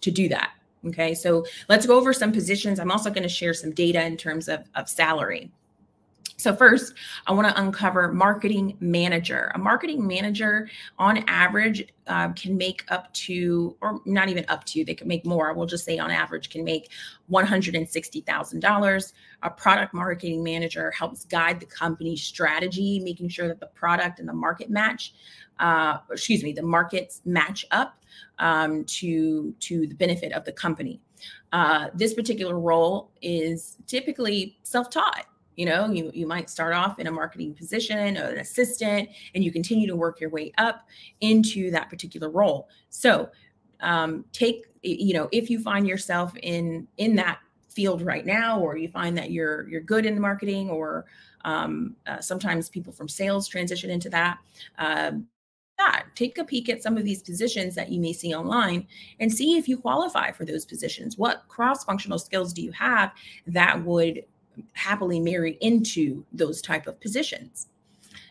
to 0.00 0.10
do 0.10 0.28
that. 0.28 0.50
Okay, 0.84 1.14
so 1.14 1.44
let's 1.68 1.86
go 1.86 1.96
over 1.96 2.12
some 2.12 2.32
positions. 2.32 2.78
I'm 2.78 2.90
also 2.90 3.10
going 3.10 3.22
to 3.22 3.28
share 3.28 3.54
some 3.54 3.72
data 3.72 4.04
in 4.04 4.16
terms 4.16 4.48
of, 4.48 4.64
of 4.76 4.88
salary. 4.88 5.50
So, 6.40 6.54
first, 6.54 6.94
I 7.26 7.32
want 7.32 7.48
to 7.48 7.60
uncover 7.60 8.12
marketing 8.12 8.76
manager. 8.78 9.50
A 9.56 9.58
marketing 9.58 10.06
manager, 10.06 10.70
on 10.96 11.24
average, 11.26 11.92
uh, 12.06 12.28
can 12.28 12.56
make 12.56 12.84
up 12.92 13.12
to, 13.14 13.76
or 13.80 14.00
not 14.04 14.28
even 14.28 14.44
up 14.46 14.64
to, 14.66 14.84
they 14.84 14.94
can 14.94 15.08
make 15.08 15.26
more. 15.26 15.52
We'll 15.52 15.66
just 15.66 15.84
say 15.84 15.98
on 15.98 16.12
average, 16.12 16.48
can 16.48 16.62
make 16.62 16.92
$160,000. 17.28 19.12
A 19.42 19.50
product 19.50 19.92
marketing 19.92 20.44
manager 20.44 20.92
helps 20.92 21.24
guide 21.24 21.58
the 21.58 21.66
company's 21.66 22.22
strategy, 22.22 23.00
making 23.00 23.30
sure 23.30 23.48
that 23.48 23.58
the 23.58 23.66
product 23.66 24.20
and 24.20 24.28
the 24.28 24.32
market 24.32 24.70
match, 24.70 25.14
uh, 25.58 25.98
excuse 26.08 26.44
me, 26.44 26.52
the 26.52 26.62
markets 26.62 27.20
match 27.24 27.66
up 27.72 27.98
um, 28.38 28.84
to, 28.84 29.52
to 29.58 29.88
the 29.88 29.94
benefit 29.96 30.30
of 30.34 30.44
the 30.44 30.52
company. 30.52 31.00
Uh, 31.52 31.88
this 31.94 32.14
particular 32.14 32.60
role 32.60 33.10
is 33.22 33.76
typically 33.88 34.56
self 34.62 34.88
taught 34.88 35.26
you 35.58 35.66
know 35.66 35.90
you, 35.90 36.10
you 36.14 36.26
might 36.26 36.48
start 36.48 36.72
off 36.72 36.98
in 36.98 37.08
a 37.08 37.10
marketing 37.10 37.52
position 37.52 38.16
an 38.16 38.38
assistant 38.38 39.08
and 39.34 39.44
you 39.44 39.50
continue 39.50 39.86
to 39.86 39.96
work 39.96 40.20
your 40.20 40.30
way 40.30 40.52
up 40.56 40.86
into 41.20 41.70
that 41.70 41.90
particular 41.90 42.30
role 42.30 42.68
so 42.88 43.28
um, 43.80 44.24
take 44.32 44.66
you 44.82 45.12
know 45.12 45.28
if 45.32 45.50
you 45.50 45.60
find 45.60 45.86
yourself 45.86 46.32
in 46.42 46.86
in 46.96 47.16
that 47.16 47.40
field 47.68 48.02
right 48.02 48.24
now 48.24 48.58
or 48.58 48.76
you 48.76 48.88
find 48.88 49.18
that 49.18 49.30
you're 49.32 49.68
you're 49.68 49.80
good 49.80 50.06
in 50.06 50.18
marketing 50.20 50.70
or 50.70 51.04
um, 51.44 51.94
uh, 52.06 52.20
sometimes 52.20 52.68
people 52.68 52.92
from 52.92 53.08
sales 53.08 53.46
transition 53.48 53.90
into 53.90 54.08
that 54.08 54.38
um, 54.78 55.26
yeah, 55.80 56.02
take 56.16 56.38
a 56.38 56.44
peek 56.44 56.68
at 56.68 56.82
some 56.82 56.96
of 56.96 57.04
these 57.04 57.22
positions 57.22 57.76
that 57.76 57.90
you 57.90 58.00
may 58.00 58.12
see 58.12 58.34
online 58.34 58.86
and 59.20 59.32
see 59.32 59.56
if 59.56 59.68
you 59.68 59.78
qualify 59.78 60.32
for 60.32 60.44
those 60.44 60.66
positions. 60.66 61.16
What 61.16 61.46
cross 61.46 61.84
functional 61.84 62.18
skills 62.18 62.52
do 62.52 62.62
you 62.62 62.72
have 62.72 63.12
that 63.46 63.84
would 63.84 64.24
happily 64.72 65.20
marry 65.20 65.58
into 65.60 66.24
those 66.32 66.60
type 66.62 66.86
of 66.86 67.00
positions. 67.00 67.68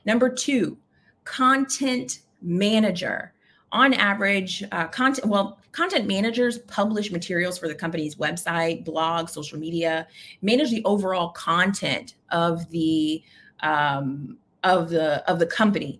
Number 0.06 0.30
two, 0.30 0.78
content 1.24 2.20
manager. 2.42 3.34
On 3.74 3.94
average, 3.94 4.64
uh, 4.72 4.88
content 4.88 5.28
well, 5.28 5.60
content 5.74 6.08
managers 6.08 6.60
publish 6.60 7.12
materials 7.12 7.58
for 7.58 7.68
the 7.68 7.76
company's 7.76 8.16
website, 8.16 8.86
blog, 8.86 9.28
social 9.28 9.60
media, 9.60 10.08
manage 10.42 10.72
the 10.72 10.82
overall 10.86 11.30
content 11.30 12.16
of 12.32 12.70
the 12.70 13.22
um, 13.60 14.38
of 14.64 14.90
the 14.90 15.30
of 15.30 15.40
the 15.40 15.46
company. 15.46 16.00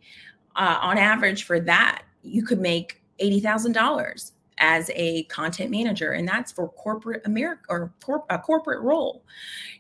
Uh, 0.56 0.80
on 0.82 0.98
average, 0.98 1.44
for 1.44 1.60
that, 1.60 2.04
you 2.24 2.42
could 2.42 2.60
make 2.60 3.02
eighty 3.20 3.42
thousand 3.42 3.74
dollars 3.74 4.32
as 4.60 4.90
a 4.94 5.24
content 5.24 5.72
manager 5.72 6.12
and 6.12 6.28
that's 6.28 6.52
for 6.52 6.70
corporate 6.70 7.22
america 7.26 7.62
or 7.70 7.94
a 8.30 8.40
corporate 8.40 8.82
role. 8.82 9.24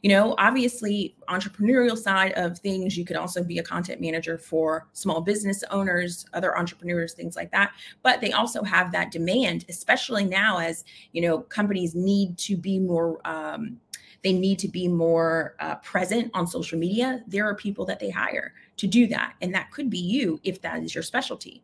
You 0.02 0.10
know 0.10 0.36
obviously 0.38 1.16
entrepreneurial 1.30 1.98
side 1.98 2.34
of 2.34 2.60
things 2.60 2.98
you 2.98 3.06
could 3.06 3.18
also 3.18 3.44
be 3.44 3.60
a 3.60 3.64
content 3.64 4.02
manager 4.02 4.38
for 4.38 4.88
small 4.94 5.22
business 5.22 5.64
owners 5.72 6.26
other 6.34 6.58
entrepreneurs 6.58 7.14
things 7.14 7.36
like 7.36 7.52
that 7.52 7.72
but 8.04 8.22
they 8.22 8.32
also 8.32 8.64
have 8.64 8.92
that 8.92 9.12
demand 9.12 9.66
especially 9.70 10.26
now 10.26 10.60
as 10.60 10.86
you 11.14 11.22
know 11.22 11.40
companies 11.40 11.96
need 11.96 12.38
to 12.38 12.56
be 12.56 12.80
more 12.80 13.20
um, 13.26 13.80
they 14.24 14.34
need 14.34 14.60
to 14.60 14.68
be 14.68 14.88
more 14.88 15.56
uh, 15.60 15.76
present 15.76 16.32
on 16.34 16.48
social 16.48 16.78
media. 16.78 17.24
There 17.28 17.48
are 17.48 17.56
people 17.56 17.86
that 17.86 18.00
they 18.00 18.10
hire 18.10 18.54
to 18.78 18.88
do 18.88 19.08
that 19.08 19.36
and 19.42 19.54
that 19.54 19.72
could 19.72 19.90
be 19.90 20.00
you 20.00 20.40
if 20.44 20.62
that 20.62 20.84
is 20.84 20.94
your 20.94 21.04
specialty. 21.04 21.62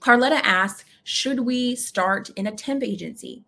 Carletta 0.00 0.40
asks, 0.42 0.84
should 1.04 1.40
we 1.40 1.76
start 1.76 2.30
in 2.30 2.46
a 2.46 2.52
temp 2.52 2.82
agency? 2.82 3.42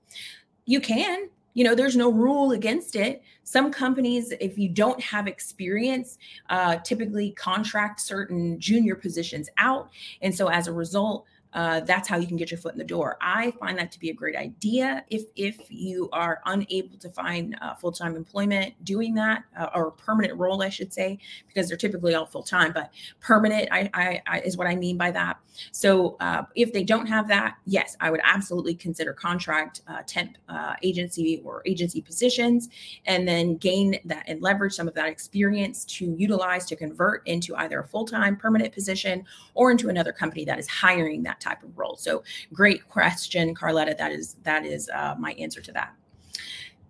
You 0.67 0.81
can. 0.81 1.29
You 1.55 1.65
know, 1.65 1.75
there's 1.75 1.97
no 1.97 2.13
rule 2.13 2.53
against 2.53 2.97
it. 2.97 3.23
Some 3.45 3.73
companies, 3.73 4.33
if 4.41 4.59
you 4.59 4.69
don't 4.69 5.01
have 5.01 5.27
experience, 5.27 6.19
uh, 6.51 6.77
typically 6.77 7.31
contract 7.31 8.01
certain 8.01 8.61
junior 8.61 8.95
positions 8.95 9.49
out. 9.57 9.89
And 10.21 10.35
so 10.35 10.49
as 10.49 10.69
a 10.69 10.73
result, 10.73 11.25
uh, 11.57 11.81
that's 11.81 12.07
how 12.07 12.19
you 12.19 12.27
can 12.27 12.37
get 12.37 12.51
your 12.51 12.59
foot 12.59 12.73
in 12.73 12.79
the 12.79 12.85
door. 12.85 13.17
I 13.23 13.51
find 13.53 13.79
that 13.79 13.91
to 13.93 13.99
be 13.99 14.11
a 14.11 14.15
great 14.15 14.37
idea 14.37 15.03
if 15.09 15.23
if 15.37 15.59
you 15.71 16.11
are 16.13 16.43
unable 16.45 16.99
to 16.99 17.09
find 17.09 17.57
uh, 17.63 17.75
full 17.75 17.93
time 17.93 18.15
employment 18.15 18.75
doing 18.85 19.15
that 19.15 19.43
uh, 19.59 19.71
or 19.75 19.93
permanent 19.93 20.39
role, 20.39 20.63
I 20.63 20.69
should 20.69 20.93
say, 20.93 21.19
because 21.49 21.69
they're 21.69 21.79
typically 21.79 22.15
all 22.15 22.27
full 22.27 22.43
time. 22.43 22.73
But 22.73 22.93
permanent, 23.21 23.71
I, 23.73 23.89
I, 23.95 24.23
I, 24.27 24.41
is 24.41 24.59
what 24.59 24.67
I 24.67 24.77
mean 24.77 24.99
by 24.99 25.11
that. 25.13 25.39
So 25.73 26.19
uh, 26.21 26.43
if 26.55 26.75
they 26.75 26.85
don't 26.85 27.07
have 27.07 27.27
that, 27.29 27.57
yes, 27.65 27.97
I 28.01 28.11
would 28.11 28.21
absolutely 28.23 28.75
consider 28.75 29.15
contract 29.15 29.81
uh, 29.89 30.03
temp 30.07 30.37
uh, 30.51 30.75
agency 30.83 31.41
or 31.43 31.63
agency 31.65 32.03
positions, 32.03 32.69
and 33.07 33.27
then 33.27 33.57
gain 33.57 33.99
that 34.05 34.25
and 34.27 34.43
leverage 34.43 34.75
some 34.75 34.89
of 34.89 34.95
that 34.95 35.09
experience 35.09 35.87
to 35.87 36.15
utilize 36.19 36.67
to 36.67 36.77
convert 36.77 37.27
into 37.27 37.57
either 37.57 37.81
a 37.81 37.85
full 37.89 38.05
time 38.05 38.37
permanent 38.37 38.75
position 38.75 39.25
or 39.55 39.71
into 39.71 39.89
another 39.89 40.13
company 40.13 40.45
that 40.45 40.59
is 40.59 40.69
hiring 40.69 41.23
that 41.23 41.41
type 41.47 41.63
of 41.63 41.77
role. 41.77 41.97
So 41.97 42.23
great 42.53 42.89
question, 42.89 43.55
Carletta. 43.55 43.97
That 43.97 44.13
is 44.13 44.37
that 44.43 44.65
is 44.65 44.89
uh, 44.95 45.15
my 45.19 45.33
answer 45.33 45.61
to 45.61 45.73
that. 45.73 45.95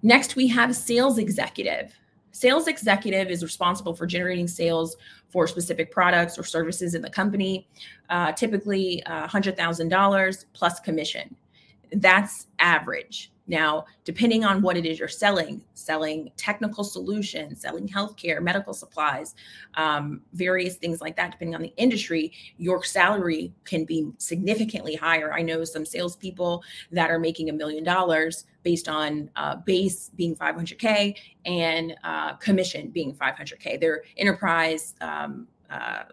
Next, 0.03 0.37
we 0.37 0.47
have 0.49 0.75
sales 0.75 1.19
executive. 1.19 1.95
Sales 2.33 2.69
executive 2.69 3.31
is 3.31 3.43
responsible 3.43 3.95
for 3.95 4.07
generating 4.07 4.47
sales 4.47 4.97
for 5.31 5.47
specific 5.47 5.91
products 5.91 6.39
or 6.39 6.45
services 6.45 6.95
in 6.95 7.01
the 7.01 7.09
company, 7.11 7.67
uh, 8.11 8.31
typically 8.33 9.03
uh, 9.05 9.27
$100,000 9.27 10.45
plus 10.53 10.81
commission. 10.81 11.35
That's 11.93 12.49
average. 12.59 13.33
Now, 13.47 13.87
depending 14.05 14.45
on 14.45 14.63
what 14.63 14.77
it 14.77 14.85
is 14.85 14.99
you're 14.99 15.09
selling, 15.09 15.63
selling 15.75 16.31
technical 16.37 16.85
solutions, 16.85 17.61
selling 17.61 17.89
healthcare, 17.89 18.43
medical 18.43 18.75
supplies, 18.75 19.35
um, 19.75 20.23
various 20.33 20.77
things 20.77 21.01
like 21.01 21.17
that, 21.17 21.33
depending 21.33 21.55
on 21.55 21.63
the 21.63 21.73
industry, 21.77 22.33
your 22.59 22.83
salary 22.83 23.53
can 23.65 23.85
be 23.85 24.11
significantly 24.19 24.95
higher. 24.95 25.33
I 25.33 25.43
know 25.43 25.65
some 25.65 25.87
salespeople 25.87 26.63
that 26.93 27.11
are 27.11 27.19
making 27.19 27.51
a 27.51 27.53
million 27.53 27.85
dollars 27.85 28.45
based 28.63 28.89
on 28.89 29.31
uh, 29.37 29.57
base 29.57 30.11
being 30.17 30.35
500K 30.35 31.17
and 31.45 31.95
uh, 32.03 32.35
commission 32.35 32.91
being 32.91 33.15
500K. 33.15 33.81
They're 33.81 34.03
enterprise. 34.17 34.95
Um, 35.01 35.47
uh, 35.71 36.05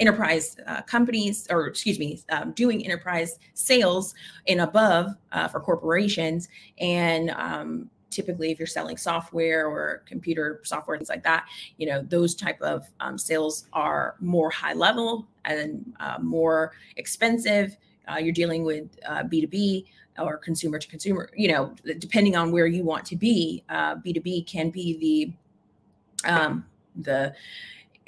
enterprise 0.00 0.56
uh, 0.66 0.82
companies, 0.82 1.46
or 1.50 1.66
excuse 1.66 1.98
me, 1.98 2.20
um, 2.32 2.52
doing 2.52 2.84
enterprise 2.84 3.38
sales 3.54 4.14
and 4.48 4.62
above 4.62 5.14
uh, 5.32 5.46
for 5.46 5.60
corporations. 5.60 6.48
And 6.78 7.30
um, 7.30 7.90
typically, 8.08 8.50
if 8.50 8.58
you're 8.58 8.66
selling 8.66 8.96
software 8.96 9.68
or 9.68 10.02
computer 10.06 10.60
software, 10.64 10.96
things 10.96 11.10
like 11.10 11.22
that, 11.22 11.46
you 11.76 11.86
know, 11.86 12.02
those 12.02 12.34
type 12.34 12.60
of 12.62 12.90
um, 13.00 13.18
sales 13.18 13.66
are 13.74 14.16
more 14.20 14.50
high 14.50 14.72
level 14.72 15.28
and 15.44 15.92
uh, 16.00 16.16
more 16.20 16.72
expensive. 16.96 17.76
Uh, 18.10 18.16
you're 18.16 18.32
dealing 18.32 18.64
with 18.64 18.98
B2B 19.06 19.84
uh, 20.18 20.24
or 20.24 20.38
consumer 20.38 20.78
to 20.78 20.88
consumer, 20.88 21.30
you 21.36 21.48
know, 21.48 21.74
depending 21.98 22.34
on 22.34 22.50
where 22.50 22.66
you 22.66 22.82
want 22.82 23.04
to 23.04 23.16
be, 23.16 23.62
B2B 23.70 24.42
uh, 24.42 24.44
can 24.46 24.70
be 24.70 24.96
the 26.24 26.30
um, 26.30 26.66
the 26.96 27.34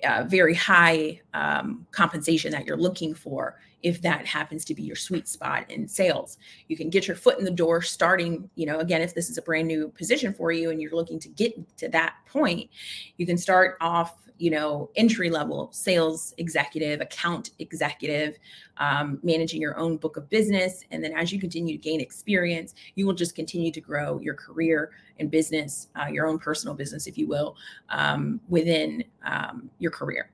uh, 0.04 0.24
very 0.28 0.54
high 0.54 1.20
um, 1.34 1.86
compensation 1.90 2.52
that 2.52 2.66
you're 2.66 2.76
looking 2.76 3.14
for 3.14 3.58
if 3.82 4.00
that 4.02 4.26
happens 4.26 4.64
to 4.64 4.74
be 4.74 4.82
your 4.82 4.96
sweet 4.96 5.26
spot 5.26 5.68
in 5.70 5.88
sales. 5.88 6.38
You 6.68 6.76
can 6.76 6.88
get 6.88 7.08
your 7.08 7.16
foot 7.16 7.38
in 7.38 7.44
the 7.44 7.50
door 7.50 7.82
starting 7.82 8.48
you 8.54 8.66
know 8.66 8.78
again 8.78 9.02
if 9.02 9.14
this 9.14 9.28
is 9.30 9.38
a 9.38 9.42
brand 9.42 9.68
new 9.68 9.88
position 9.88 10.32
for 10.32 10.52
you 10.52 10.70
and 10.70 10.80
you're 10.80 10.94
looking 10.94 11.18
to 11.20 11.28
get 11.28 11.52
to 11.78 11.88
that 11.88 12.14
point 12.26 12.70
you 13.16 13.26
can 13.26 13.36
start 13.36 13.76
off 13.80 14.16
you 14.42 14.50
know 14.50 14.90
entry 14.96 15.30
level 15.30 15.70
sales 15.72 16.34
executive 16.38 17.00
account 17.00 17.50
executive 17.60 18.36
um, 18.78 19.20
managing 19.22 19.60
your 19.60 19.78
own 19.78 19.96
book 19.96 20.16
of 20.16 20.28
business 20.28 20.82
and 20.90 21.02
then 21.02 21.12
as 21.12 21.30
you 21.30 21.38
continue 21.38 21.76
to 21.76 21.80
gain 21.80 22.00
experience 22.00 22.74
you 22.96 23.06
will 23.06 23.14
just 23.14 23.36
continue 23.36 23.70
to 23.70 23.80
grow 23.80 24.18
your 24.18 24.34
career 24.34 24.90
and 25.20 25.30
business 25.30 25.86
uh, 25.94 26.06
your 26.06 26.26
own 26.26 26.40
personal 26.40 26.74
business 26.74 27.06
if 27.06 27.16
you 27.16 27.28
will 27.28 27.54
um, 27.90 28.40
within 28.48 29.04
um, 29.24 29.70
your 29.78 29.92
career 29.92 30.28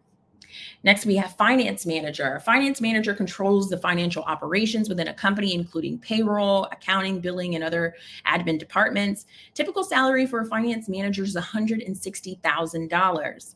Next, 0.83 1.05
we 1.05 1.15
have 1.17 1.37
finance 1.37 1.85
manager. 1.85 2.41
Finance 2.41 2.81
manager 2.81 3.12
controls 3.12 3.69
the 3.69 3.77
financial 3.77 4.23
operations 4.23 4.88
within 4.88 5.09
a 5.09 5.12
company, 5.12 5.53
including 5.53 5.99
payroll, 5.99 6.65
accounting, 6.73 7.21
billing, 7.21 7.55
and 7.55 7.62
other 7.62 7.95
admin 8.27 8.59
departments. 8.59 9.27
Typical 9.53 9.85
salary 9.85 10.25
for 10.25 10.41
a 10.41 10.47
finance 10.47 10.88
manager 10.88 11.23
is 11.23 11.37
$160,000. 11.37 13.55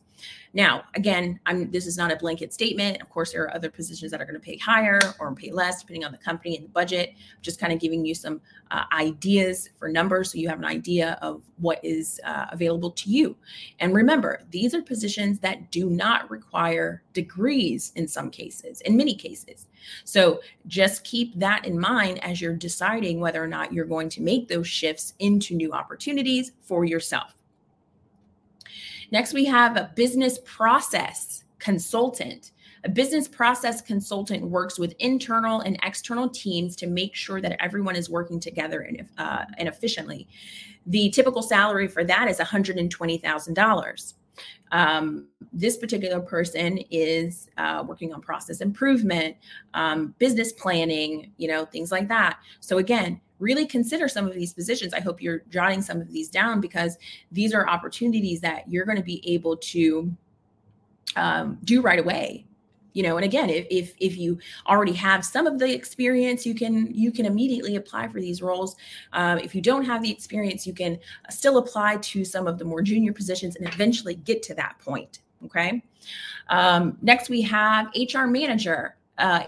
Now, 0.53 0.83
again, 0.95 1.39
I'm 1.45 1.71
this 1.71 1.87
is 1.87 1.97
not 1.97 2.11
a 2.11 2.15
blanket 2.15 2.53
statement. 2.53 3.01
Of 3.01 3.09
course, 3.09 3.31
there 3.31 3.43
are 3.43 3.55
other 3.55 3.69
positions 3.69 4.11
that 4.11 4.21
are 4.21 4.25
going 4.25 4.39
to 4.39 4.39
pay 4.39 4.57
higher 4.57 4.99
or 5.19 5.33
pay 5.33 5.51
less 5.51 5.81
depending 5.81 6.05
on 6.05 6.11
the 6.11 6.17
company 6.17 6.55
and 6.55 6.65
the 6.65 6.69
budget. 6.69 7.09
I'm 7.15 7.41
just 7.41 7.59
kind 7.59 7.73
of 7.73 7.79
giving 7.79 8.05
you 8.05 8.13
some 8.13 8.41
uh, 8.71 8.83
ideas 8.91 9.69
for 9.77 9.89
numbers 9.89 10.31
so 10.31 10.37
you 10.37 10.49
have 10.49 10.59
an 10.59 10.65
idea 10.65 11.17
of 11.21 11.41
what 11.57 11.79
is 11.83 12.19
uh, 12.23 12.45
available 12.51 12.91
to 12.91 13.09
you. 13.09 13.35
And 13.79 13.93
remember, 13.93 14.43
these 14.51 14.73
are 14.73 14.81
positions 14.81 15.39
that 15.39 15.71
do 15.71 15.89
not 15.89 16.29
require 16.29 17.03
degrees 17.13 17.91
in 17.95 18.07
some 18.07 18.29
cases, 18.29 18.81
in 18.81 18.95
many 18.95 19.15
cases. 19.15 19.67
So 20.03 20.41
just 20.67 21.03
keep 21.03 21.37
that 21.39 21.65
in 21.65 21.79
mind 21.79 22.23
as 22.23 22.41
you're 22.41 22.55
deciding 22.55 23.19
whether 23.19 23.43
or 23.43 23.47
not 23.47 23.73
you're 23.73 23.85
going 23.85 24.09
to 24.09 24.21
make 24.21 24.47
those 24.47 24.67
shifts 24.67 25.13
into 25.19 25.55
new 25.55 25.73
opportunities 25.73 26.51
for 26.61 26.85
yourself. 26.85 27.35
Next, 29.13 29.31
we 29.31 29.45
have 29.45 29.77
a 29.77 29.91
business 29.95 30.39
process 30.43 31.43
consultant. 31.59 32.51
A 32.83 32.89
business 32.89 33.27
process 33.27 33.79
consultant 33.79 34.43
works 34.49 34.79
with 34.79 34.95
internal 34.97 35.61
and 35.61 35.77
external 35.83 36.27
teams 36.27 36.75
to 36.77 36.87
make 36.87 37.13
sure 37.13 37.39
that 37.39 37.55
everyone 37.63 37.95
is 37.95 38.09
working 38.09 38.39
together 38.39 38.81
and, 38.81 39.07
uh, 39.19 39.45
and 39.59 39.69
efficiently. 39.69 40.27
The 40.87 41.11
typical 41.11 41.43
salary 41.43 41.87
for 41.87 42.03
that 42.03 42.27
is 42.27 42.39
$120,000. 42.39 44.13
Um, 44.71 45.27
this 45.51 45.77
particular 45.77 46.19
person 46.19 46.79
is 46.89 47.49
uh, 47.57 47.83
working 47.87 48.13
on 48.13 48.21
process 48.21 48.61
improvement, 48.61 49.35
um, 49.73 50.15
business 50.17 50.51
planning, 50.51 51.31
you 51.37 51.47
know, 51.47 51.65
things 51.65 51.91
like 51.91 52.07
that. 52.07 52.39
So 52.59 52.79
again, 52.79 53.21
really 53.39 53.65
consider 53.65 54.07
some 54.07 54.25
of 54.25 54.33
these 54.33 54.53
positions. 54.53 54.93
I 54.93 54.99
hope 54.99 55.21
you're 55.21 55.43
jotting 55.49 55.81
some 55.81 56.01
of 56.01 56.11
these 56.11 56.29
down 56.29 56.61
because 56.61 56.97
these 57.31 57.53
are 57.53 57.67
opportunities 57.67 58.41
that 58.41 58.69
you're 58.69 58.85
going 58.85 58.97
to 58.97 59.03
be 59.03 59.21
able 59.31 59.57
to 59.57 60.11
um, 61.15 61.59
do 61.63 61.81
right 61.81 61.99
away 61.99 62.45
you 62.93 63.03
know 63.03 63.17
and 63.17 63.25
again 63.25 63.49
if, 63.49 63.65
if 63.69 63.93
if 63.99 64.17
you 64.17 64.37
already 64.67 64.93
have 64.93 65.25
some 65.25 65.45
of 65.47 65.59
the 65.59 65.73
experience 65.73 66.45
you 66.45 66.55
can 66.55 66.93
you 66.93 67.11
can 67.11 67.25
immediately 67.25 67.75
apply 67.75 68.07
for 68.07 68.19
these 68.19 68.41
roles. 68.41 68.75
Um, 69.11 69.39
if 69.39 69.53
you 69.53 69.61
don't 69.61 69.85
have 69.85 70.01
the 70.01 70.11
experience 70.11 70.65
you 70.65 70.73
can 70.73 70.99
still 71.29 71.57
apply 71.57 71.97
to 71.97 72.23
some 72.23 72.47
of 72.47 72.57
the 72.57 72.65
more 72.65 72.81
junior 72.81 73.13
positions 73.13 73.55
and 73.55 73.67
eventually 73.67 74.15
get 74.15 74.43
to 74.43 74.53
that 74.55 74.79
point 74.79 75.19
okay? 75.45 75.83
Um, 76.49 76.97
next 77.01 77.29
we 77.29 77.41
have 77.41 77.87
hr 78.13 78.25
manager. 78.25 78.95
Uh, 79.17 79.43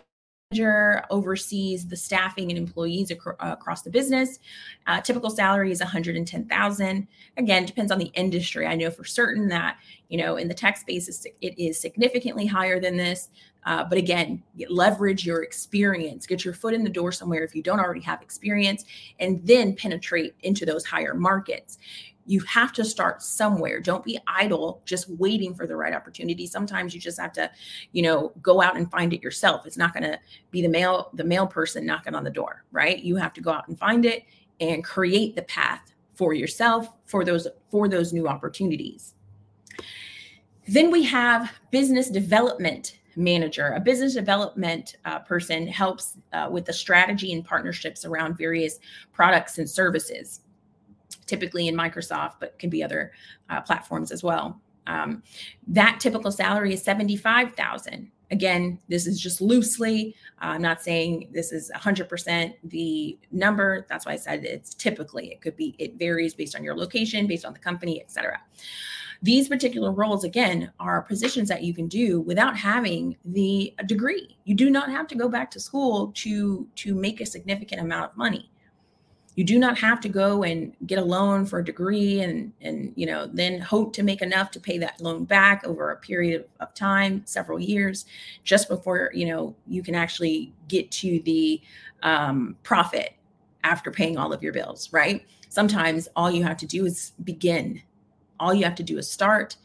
manager 0.52 1.04
oversees 1.10 1.88
the 1.88 1.96
staffing 1.96 2.52
and 2.52 2.58
employees 2.58 3.12
uh, 3.12 3.34
across 3.40 3.82
the 3.82 3.90
business. 3.90 4.40
Uh, 4.86 5.02
typical 5.02 5.30
salary 5.30 5.72
is 5.72 5.80
110,000. 5.80 7.08
Again, 7.38 7.66
depends 7.66 7.92
on 7.92 7.98
the 7.98 8.12
industry. 8.14 8.68
I 8.68 8.76
know 8.76 8.92
for 8.92 9.04
certain 9.04 9.48
that 9.50 9.78
you 10.10 10.18
know 10.18 10.38
in 10.38 10.48
the 10.48 10.54
tech 10.54 10.78
space 10.78 11.26
it 11.42 11.60
is 11.60 11.80
significantly 11.80 12.46
higher 12.46 12.80
than 12.80 12.96
this. 12.98 13.30
Uh, 13.66 13.84
but 13.84 13.98
again, 13.98 14.44
leverage 14.70 15.26
your 15.26 15.42
experience, 15.42 16.28
get 16.28 16.46
your 16.46 16.54
foot 16.54 16.76
in 16.76 16.84
the 16.84 16.90
door 16.90 17.12
somewhere 17.12 17.44
if 17.44 17.56
you 17.56 17.64
don't 17.64 17.80
already 17.80 18.02
have 18.02 18.22
experience, 18.22 18.86
and 19.20 19.44
then 19.44 19.76
penetrate 19.76 20.36
into 20.44 20.68
those 20.68 20.86
higher 20.86 21.16
markets 21.16 21.80
you 22.26 22.42
have 22.42 22.74
to 22.74 22.84
start 22.84 23.22
somewhere. 23.22 23.80
Don't 23.80 24.04
be 24.04 24.20
idle 24.28 24.82
just 24.86 25.10
waiting 25.10 25.54
for 25.54 25.68
the 25.68 25.76
right 25.76 25.94
opportunity. 25.94 26.48
Sometimes 26.48 26.94
you 26.94 27.00
just 27.00 27.20
have 27.20 27.34
to 27.34 27.50
you 27.92 28.02
know 28.02 28.34
go 28.42 28.62
out 28.62 28.78
and 28.78 28.90
find 28.92 29.14
it 29.14 29.24
yourself. 29.24 29.66
It's 29.66 29.78
not 29.78 29.94
going 29.94 30.04
to 30.04 30.20
be 30.52 30.62
the 30.62 30.70
mail 30.70 31.10
the 31.14 31.24
mail 31.24 31.48
person 31.48 31.86
knocking 31.86 32.16
on 32.16 32.24
the 32.24 32.30
door 32.30 32.66
right? 32.76 33.00
You 33.00 33.16
have 33.16 33.34
to 33.34 33.42
go 33.42 33.52
out 33.52 33.68
and 33.68 33.80
find 33.80 34.06
it 34.06 34.26
and 34.60 34.84
create 34.84 35.36
the 35.36 35.44
path 35.44 35.94
for 36.14 36.34
yourself 36.34 36.90
for 37.06 37.26
those 37.26 37.48
for 37.72 37.88
those 37.88 38.14
new 38.14 38.28
opportunities. 38.28 39.14
Then 40.68 40.92
we 40.92 41.04
have 41.04 41.52
business 41.72 42.10
development 42.10 43.00
manager. 43.16 43.74
A 43.76 43.80
business 43.80 44.14
development 44.14 44.98
uh, 45.06 45.20
person 45.20 45.68
helps 45.68 46.18
uh, 46.34 46.50
with 46.52 46.66
the 46.66 46.74
strategy 46.74 47.32
and 47.32 47.46
partnerships 47.46 48.04
around 48.04 48.38
various 48.38 48.80
products 49.14 49.58
and 49.58 49.70
services 49.70 50.42
typically 51.26 51.68
in 51.68 51.76
Microsoft, 51.76 52.34
but 52.40 52.58
can 52.60 52.70
be 52.70 52.84
other 52.84 53.12
uh, 53.50 53.62
platforms 53.62 54.12
as 54.12 54.24
well. 54.24 54.60
Um, 54.88 55.24
that 55.68 56.00
typical 56.00 56.32
salary 56.32 56.74
is 56.74 56.84
75,000. 56.84 58.12
Again, 58.32 58.80
this 58.90 59.06
is 59.06 59.20
just 59.20 59.40
loosely. 59.40 60.16
Uh, 60.42 60.48
I'm 60.48 60.62
not 60.62 60.82
saying 60.82 61.30
this 61.32 61.52
is 61.52 61.72
100% 61.76 62.54
the 62.64 63.18
number. 63.32 63.86
That's 63.88 64.06
why 64.06 64.14
I 64.14 64.18
said 64.18 64.44
it's 64.44 64.74
typically. 64.74 65.32
It 65.32 65.42
could 65.42 65.56
be. 65.56 65.76
It 65.78 65.98
varies 66.00 66.34
based 66.34 66.56
on 66.56 66.64
your 66.64 66.76
location, 66.76 67.28
based 67.28 67.46
on 67.46 67.54
the 67.54 67.60
company, 67.60 68.02
etc. 68.02 68.40
These 69.22 69.48
particular 69.48 69.92
roles, 69.92 70.24
again, 70.24 70.72
are 70.80 71.04
positions 71.04 71.50
that 71.50 71.64
you 71.64 71.74
can 71.74 71.88
do 71.88 72.22
without 72.22 72.58
having 72.58 73.16
the 73.26 73.74
degree. 73.86 74.38
You 74.44 74.56
do 74.56 74.70
not 74.70 74.90
have 74.90 75.08
to 75.08 75.16
go 75.16 75.30
back 75.30 75.52
to 75.52 75.60
school 75.60 76.12
to 76.16 76.68
to 76.76 76.96
make 76.96 77.22
a 77.22 77.26
significant 77.26 77.82
amount 77.82 78.12
of 78.12 78.18
money 78.18 78.52
you 79.36 79.44
do 79.44 79.60
not 79.60 79.78
have 79.78 80.00
to 80.00 80.10
go 80.10 80.44
and 80.44 80.74
get 80.86 80.98
a 80.98 81.04
loan 81.04 81.46
for 81.46 81.60
a 81.60 81.66
degree 81.66 82.22
and 82.22 82.52
and 82.62 82.94
you 82.96 83.06
know 83.06 83.28
then 83.28 83.60
hope 83.60 83.94
to 83.94 84.04
make 84.04 84.22
enough 84.22 84.50
to 84.52 84.60
pay 84.60 84.78
that 84.78 85.00
loan 85.02 85.26
back 85.26 85.66
over 85.66 85.92
a 85.92 85.98
period 85.98 86.46
of 86.60 86.74
time 86.74 87.22
several 87.26 87.60
years 87.60 88.06
just 88.44 88.68
before 88.68 89.12
you 89.14 89.26
know 89.26 89.56
you 89.68 89.84
can 89.84 89.96
actually 89.96 90.54
get 90.68 90.90
to 90.92 91.20
the 91.22 91.62
um, 92.04 92.56
profit 92.64 93.14
after 93.64 93.92
paying 93.92 94.18
all 94.18 94.34
of 94.34 94.42
your 94.42 94.54
bills 94.54 94.92
right? 94.92 95.26
Sometimes 95.50 96.10
all 96.18 96.30
you 96.30 96.44
have 96.44 96.58
to 96.58 96.68
do 96.68 96.86
is 96.86 97.14
begin. 97.24 97.82
All 98.42 98.54
you 98.54 98.66
have 98.66 98.76
to 98.76 98.84
do 98.84 98.98
is 98.98 99.10
start 99.10 99.56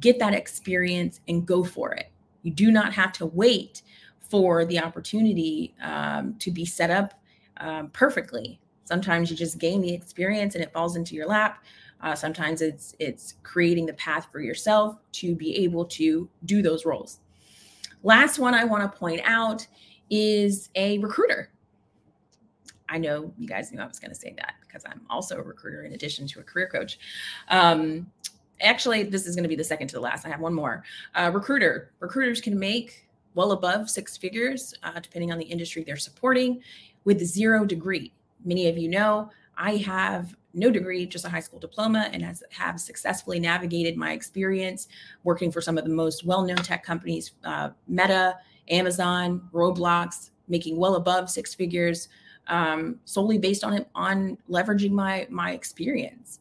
get 0.00 0.18
that 0.18 0.34
experience 0.34 1.20
and 1.28 1.46
go 1.46 1.64
for 1.64 1.92
it. 1.92 2.10
You 2.42 2.52
do 2.52 2.70
not 2.70 2.92
have 2.92 3.12
to 3.12 3.26
wait 3.26 3.82
for 4.20 4.64
the 4.64 4.80
opportunity 4.80 5.74
um, 5.82 6.34
to 6.40 6.50
be 6.50 6.64
set 6.64 6.90
up 6.90 7.14
um, 7.58 7.88
perfectly 7.90 8.60
Sometimes 8.86 9.30
you 9.30 9.36
just 9.36 9.58
gain 9.58 9.80
the 9.80 9.92
experience 9.92 10.54
and 10.54 10.62
it 10.62 10.72
falls 10.72 10.96
into 10.96 11.14
your 11.14 11.26
lap. 11.26 11.62
Uh, 12.00 12.14
sometimes 12.14 12.62
it's 12.62 12.94
it's 12.98 13.34
creating 13.42 13.84
the 13.86 13.92
path 13.94 14.28
for 14.30 14.40
yourself 14.40 14.96
to 15.12 15.34
be 15.34 15.56
able 15.56 15.84
to 15.84 16.28
do 16.44 16.62
those 16.62 16.84
roles. 16.84 17.18
Last 18.02 18.38
one 18.38 18.54
I 18.54 18.64
want 18.64 18.90
to 18.90 18.98
point 18.98 19.20
out 19.24 19.66
is 20.08 20.70
a 20.76 20.98
recruiter. 20.98 21.50
I 22.88 22.98
know 22.98 23.32
you 23.36 23.48
guys 23.48 23.72
knew 23.72 23.80
I 23.80 23.86
was 23.86 23.98
going 23.98 24.12
to 24.12 24.16
say 24.16 24.34
that 24.36 24.54
because 24.60 24.84
I'm 24.86 25.00
also 25.10 25.38
a 25.38 25.42
recruiter 25.42 25.82
in 25.82 25.92
addition 25.94 26.28
to 26.28 26.40
a 26.40 26.42
career 26.44 26.68
coach. 26.68 27.00
Um, 27.48 28.06
actually, 28.60 29.02
this 29.02 29.26
is 29.26 29.34
going 29.34 29.42
to 29.42 29.48
be 29.48 29.56
the 29.56 29.64
second 29.64 29.88
to 29.88 29.96
the 29.96 30.00
last. 30.00 30.24
I 30.24 30.28
have 30.28 30.40
one 30.40 30.54
more. 30.54 30.84
Uh, 31.16 31.32
recruiter. 31.34 31.90
Recruiters 31.98 32.40
can 32.40 32.56
make 32.56 33.08
well 33.34 33.50
above 33.50 33.90
six 33.90 34.16
figures, 34.16 34.72
uh, 34.84 35.00
depending 35.00 35.32
on 35.32 35.38
the 35.38 35.44
industry 35.44 35.82
they're 35.82 35.96
supporting, 35.96 36.62
with 37.04 37.20
zero 37.24 37.64
degree 37.64 38.12
many 38.46 38.68
of 38.68 38.78
you 38.78 38.88
know, 38.88 39.30
I 39.58 39.76
have 39.76 40.34
no 40.54 40.70
degree, 40.70 41.06
just 41.06 41.24
a 41.24 41.28
high 41.28 41.40
school 41.40 41.58
diploma, 41.58 42.08
and 42.12 42.22
has, 42.22 42.42
have 42.50 42.80
successfully 42.80 43.38
navigated 43.38 43.96
my 43.96 44.12
experience 44.12 44.88
working 45.22 45.52
for 45.52 45.60
some 45.60 45.76
of 45.76 45.84
the 45.84 45.90
most 45.90 46.24
well-known 46.24 46.56
tech 46.56 46.82
companies, 46.82 47.32
uh, 47.44 47.70
Meta, 47.86 48.36
Amazon, 48.68 49.48
Roblox, 49.52 50.30
making 50.48 50.76
well 50.76 50.94
above 50.94 51.28
six 51.30 51.54
figures, 51.54 52.08
um, 52.48 52.98
solely 53.04 53.38
based 53.38 53.64
on 53.64 53.74
it 53.74 53.88
on 53.94 54.38
leveraging 54.48 54.92
my 54.92 55.26
my 55.30 55.52
experience. 55.52 56.40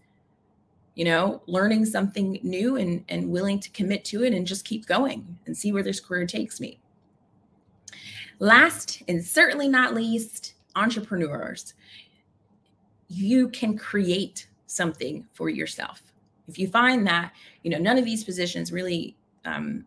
You 0.95 1.05
know, 1.05 1.41
learning 1.47 1.85
something 1.85 2.39
new 2.41 2.77
and 2.77 3.03
and 3.09 3.29
willing 3.29 3.59
to 3.59 3.69
commit 3.71 4.05
to 4.05 4.23
it 4.23 4.33
and 4.33 4.47
just 4.47 4.65
keep 4.65 4.85
going 4.85 5.37
and 5.45 5.55
see 5.55 5.71
where 5.71 5.83
this 5.83 5.99
career 5.99 6.25
takes 6.25 6.61
me. 6.61 6.79
Last 8.39 9.03
and 9.07 9.23
certainly 9.23 9.67
not 9.67 9.93
least, 9.93 10.54
entrepreneurs 10.75 11.73
you 13.07 13.49
can 13.49 13.77
create 13.77 14.47
something 14.67 15.25
for 15.33 15.49
yourself. 15.49 16.01
If 16.47 16.59
you 16.59 16.67
find 16.67 17.05
that, 17.07 17.33
you 17.63 17.71
know, 17.71 17.77
none 17.77 17.97
of 17.97 18.05
these 18.05 18.23
positions 18.23 18.71
really 18.71 19.15
um, 19.45 19.85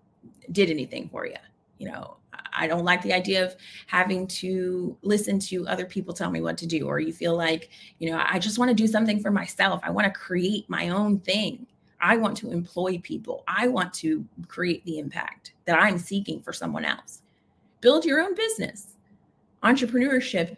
did 0.53 0.71
anything 0.71 1.09
for 1.09 1.27
you, 1.27 1.37
you 1.79 1.89
know, 1.89 2.17
I 2.57 2.67
don't 2.67 2.85
like 2.85 3.03
the 3.03 3.13
idea 3.13 3.45
of 3.45 3.57
having 3.87 4.27
to 4.29 4.97
listen 5.03 5.39
to 5.41 5.67
other 5.69 5.85
people 5.85 6.13
tell 6.13 6.31
me 6.31 6.41
what 6.41 6.59
to 6.59 6.67
do, 6.67 6.87
or 6.87 6.99
you 6.99 7.13
feel 7.13 7.37
like, 7.37 7.71
you 7.99 8.11
know, 8.11 8.25
I 8.29 8.39
just 8.39 8.59
want 8.59 8.69
to 8.71 8.75
do 8.75 8.87
something 8.87 9.21
for 9.21 9.31
myself. 9.31 9.81
I 9.85 9.91
want 9.91 10.13
to 10.13 10.19
create 10.19 10.69
my 10.69 10.89
own 10.89 11.21
thing. 11.21 11.67
I 12.01 12.17
want 12.17 12.37
to 12.39 12.51
employ 12.51 12.99
people. 12.99 13.45
I 13.47 13.69
want 13.69 13.93
to 13.95 14.25
create 14.47 14.85
the 14.85 14.99
impact 14.99 15.53
that 15.67 15.79
I'm 15.79 15.99
seeking 15.99 16.41
for 16.41 16.53
someone 16.53 16.85
else. 16.85 17.23
Build 17.81 18.05
your 18.05 18.21
own 18.21 18.35
business. 18.35 18.97
Entrepreneurship 19.63 20.57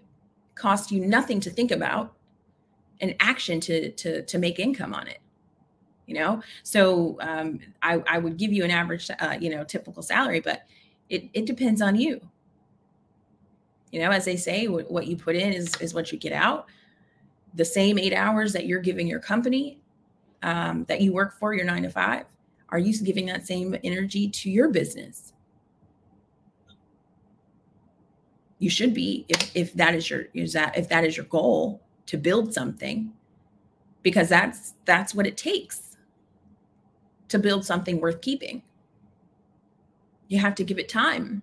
costs 0.61 0.93
you 0.93 1.07
nothing 1.07 1.41
to 1.41 1.51
think 1.51 1.71
about 1.71 2.15
an 3.01 3.15
action 3.21 3.61
to 3.61 3.91
to 3.93 4.23
to 4.23 4.39
make 4.39 4.59
income 4.59 4.95
on 4.95 5.09
it 5.09 5.21
you 6.11 6.17
know? 6.17 6.43
So 6.65 7.17
um, 7.21 7.61
I, 7.83 8.03
I 8.09 8.19
would 8.19 8.37
give 8.37 8.53
you 8.53 8.65
an 8.65 8.73
average 8.73 9.09
uh, 9.21 9.37
you 9.41 9.49
know 9.49 9.63
typical 9.63 10.03
salary 10.03 10.41
but 10.41 10.65
it, 11.09 11.31
it 11.33 11.47
depends 11.47 11.81
on 11.81 11.95
you. 11.95 12.21
You 13.93 14.01
know 14.01 14.11
as 14.11 14.25
they 14.25 14.37
say 14.37 14.67
what 14.67 15.07
you 15.07 15.17
put 15.17 15.37
in 15.37 15.53
is, 15.53 15.75
is 15.77 15.95
what 15.95 16.11
you 16.11 16.19
get 16.19 16.33
out. 16.33 16.67
The 17.55 17.65
same 17.65 17.97
eight 17.99 18.13
hours 18.13 18.53
that 18.53 18.67
you're 18.67 18.81
giving 18.81 19.07
your 19.07 19.21
company 19.21 19.81
um, 20.43 20.85
that 20.89 21.01
you 21.01 21.13
work 21.13 21.39
for 21.39 21.55
your 21.55 21.65
nine 21.65 21.85
to 21.85 21.91
five 21.91 22.27
Are 22.71 22.79
you 22.79 22.97
giving 23.05 23.27
that 23.27 23.47
same 23.47 23.77
energy 23.85 24.29
to 24.29 24.51
your 24.51 24.69
business? 24.69 25.33
You 28.61 28.71
should 28.71 28.95
be 28.95 29.25
if, 29.29 29.57
if 29.57 29.75
that 29.75 29.95
is 29.95 30.09
your 30.09 30.27
is 30.35 30.53
that 30.53 30.79
if 30.79 30.89
that 30.91 31.05
is 31.05 31.17
your 31.17 31.27
goal 31.27 31.83
to 32.07 32.17
build 32.17 32.55
something 32.55 33.13
because 34.03 34.29
that's 34.29 34.75
that's 34.85 35.15
what 35.15 35.27
it 35.27 35.37
takes 35.37 35.97
to 37.29 37.39
build 37.39 37.65
something 37.65 38.01
worth 38.01 38.21
keeping. 38.21 38.63
You 40.29 40.39
have 40.41 40.55
to 40.57 40.65
give 40.65 40.79
it 40.79 40.89
time. 40.89 41.43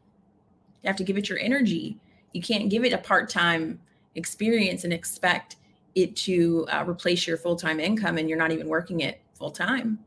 You 0.84 0.88
have 0.88 0.96
to 0.98 1.04
give 1.04 1.18
it 1.18 1.28
your 1.28 1.40
energy. 1.40 2.00
You 2.34 2.42
can't 2.42 2.70
give 2.70 2.86
it 2.86 2.94
a 2.94 2.98
part-time 3.00 3.80
experience 4.16 4.84
and 4.84 4.94
expect 4.94 5.56
it 5.96 6.16
to 6.18 6.68
uh, 6.72 6.86
replace 6.88 7.26
your 7.26 7.38
full-time 7.38 7.80
income 7.80 8.18
and 8.18 8.30
you're 8.30 8.38
not 8.38 8.52
even 8.52 8.68
working 8.68 9.00
it 9.00 9.22
full-time. 9.34 10.00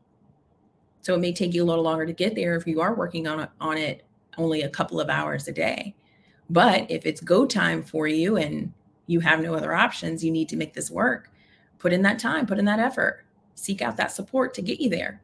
So 1.01 1.13
it 1.15 1.19
may 1.19 1.33
take 1.33 1.53
you 1.53 1.63
a 1.63 1.65
little 1.65 1.83
longer 1.83 2.05
to 2.05 2.13
get 2.13 2.35
there 2.35 2.55
if 2.55 2.65
you 2.65 2.79
are 2.79 2.93
working 2.93 3.27
on 3.27 3.49
on 3.59 3.77
it 3.77 4.05
only 4.37 4.61
a 4.61 4.69
couple 4.69 5.01
of 5.01 5.09
hours 5.09 5.49
a 5.49 5.51
day. 5.51 5.93
But 6.51 6.91
if 6.91 7.05
it's 7.05 7.21
go 7.21 7.45
time 7.45 7.81
for 7.81 8.07
you 8.07 8.35
and 8.35 8.73
you 9.07 9.21
have 9.21 9.39
no 9.39 9.55
other 9.55 9.73
options, 9.73 10.21
you 10.21 10.31
need 10.31 10.49
to 10.49 10.57
make 10.57 10.73
this 10.73 10.91
work. 10.91 11.31
Put 11.79 11.93
in 11.93 12.01
that 12.01 12.19
time, 12.19 12.45
put 12.45 12.59
in 12.59 12.65
that 12.65 12.79
effort, 12.79 13.25
seek 13.55 13.81
out 13.81 13.95
that 13.97 14.11
support 14.11 14.53
to 14.55 14.61
get 14.61 14.81
you 14.81 14.89
there. 14.89 15.21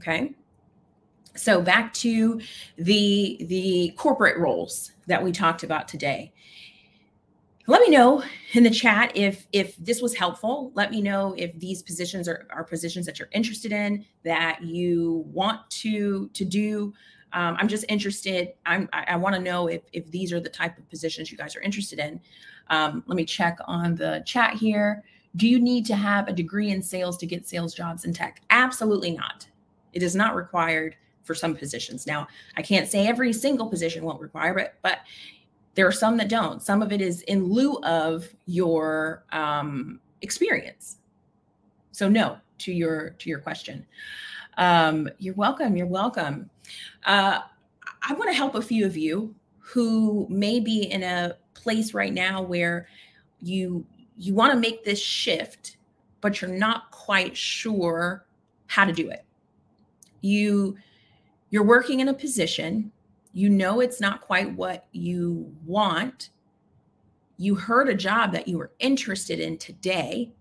Okay? 0.00 0.34
So 1.36 1.62
back 1.62 1.94
to 1.94 2.40
the 2.76 3.46
the 3.48 3.94
corporate 3.96 4.36
roles 4.36 4.92
that 5.06 5.22
we 5.22 5.30
talked 5.30 5.62
about 5.62 5.86
today 5.86 6.32
let 7.70 7.80
me 7.82 7.90
know 7.90 8.24
in 8.54 8.64
the 8.64 8.70
chat 8.70 9.12
if 9.14 9.46
if 9.52 9.76
this 9.76 10.02
was 10.02 10.14
helpful 10.14 10.72
let 10.74 10.90
me 10.90 11.00
know 11.00 11.34
if 11.38 11.56
these 11.60 11.82
positions 11.82 12.26
are, 12.26 12.48
are 12.50 12.64
positions 12.64 13.06
that 13.06 13.18
you're 13.18 13.28
interested 13.32 13.70
in 13.70 14.04
that 14.24 14.60
you 14.62 15.24
want 15.28 15.60
to 15.70 16.28
to 16.30 16.44
do 16.44 16.92
um, 17.32 17.56
i'm 17.58 17.68
just 17.68 17.84
interested 17.88 18.52
i'm 18.66 18.88
i, 18.92 19.04
I 19.08 19.16
want 19.16 19.34
to 19.34 19.40
know 19.40 19.66
if 19.66 19.82
if 19.92 20.10
these 20.10 20.32
are 20.32 20.40
the 20.40 20.48
type 20.48 20.78
of 20.78 20.88
positions 20.88 21.30
you 21.30 21.38
guys 21.38 21.56
are 21.56 21.60
interested 21.60 21.98
in 21.98 22.20
um, 22.68 23.02
let 23.06 23.16
me 23.16 23.24
check 23.24 23.58
on 23.66 23.94
the 23.94 24.22
chat 24.26 24.54
here 24.54 25.02
do 25.36 25.48
you 25.48 25.60
need 25.60 25.86
to 25.86 25.94
have 25.94 26.28
a 26.28 26.32
degree 26.32 26.70
in 26.70 26.82
sales 26.82 27.16
to 27.18 27.26
get 27.26 27.46
sales 27.46 27.74
jobs 27.74 28.04
in 28.04 28.12
tech 28.12 28.40
absolutely 28.50 29.12
not 29.12 29.46
it 29.92 30.02
is 30.02 30.14
not 30.14 30.34
required 30.34 30.96
for 31.22 31.34
some 31.34 31.54
positions 31.54 32.06
now 32.06 32.26
i 32.56 32.62
can't 32.62 32.88
say 32.88 33.06
every 33.06 33.32
single 33.32 33.68
position 33.68 34.04
won't 34.04 34.20
require 34.20 34.58
it 34.58 34.74
but 34.82 35.00
there 35.74 35.86
are 35.86 35.92
some 35.92 36.16
that 36.16 36.28
don't. 36.28 36.62
Some 36.62 36.82
of 36.82 36.92
it 36.92 37.00
is 37.00 37.22
in 37.22 37.44
lieu 37.44 37.76
of 37.82 38.28
your 38.46 39.24
um, 39.32 40.00
experience. 40.22 40.98
So 41.92 42.08
no 42.08 42.38
to 42.58 42.72
your 42.72 43.10
to 43.10 43.28
your 43.28 43.38
question. 43.38 43.86
Um, 44.60 45.08
you're 45.18 45.34
welcome. 45.34 45.76
You're 45.76 45.88
welcome. 45.88 46.48
Uh, 47.04 47.40
I 48.08 48.14
want 48.14 48.30
to 48.30 48.36
help 48.36 48.54
a 48.54 48.62
few 48.62 48.86
of 48.86 48.96
you 48.96 49.34
who 49.58 50.28
may 50.30 50.60
be 50.60 50.84
in 50.84 51.02
a 51.02 51.36
place 51.54 51.92
right 51.92 52.12
now 52.12 52.42
where 52.42 52.86
you 53.40 53.84
you 54.16 54.34
want 54.34 54.52
to 54.52 54.58
make 54.58 54.84
this 54.84 55.00
shift, 55.00 55.78
but 56.20 56.40
you're 56.40 56.50
not 56.50 56.92
quite 56.92 57.36
sure 57.36 58.26
how 58.66 58.84
to 58.84 58.92
do 58.92 59.10
it. 59.10 59.24
You 60.20 60.76
you're 61.48 61.64
working 61.64 61.98
in 61.98 62.08
a 62.08 62.14
position 62.14 62.92
you 63.32 63.48
know 63.48 63.80
it's 63.80 64.00
not 64.00 64.20
quite 64.20 64.54
what 64.56 64.86
you 64.92 65.54
want. 65.64 66.30
You 67.36 67.54
heard 67.54 67.88
a 67.88 67.94
job 67.94 68.32
that 68.32 68.48
you 68.48 68.58
were 68.58 68.72
interested 68.80 69.40
in 69.40 69.56
today. 69.56 70.32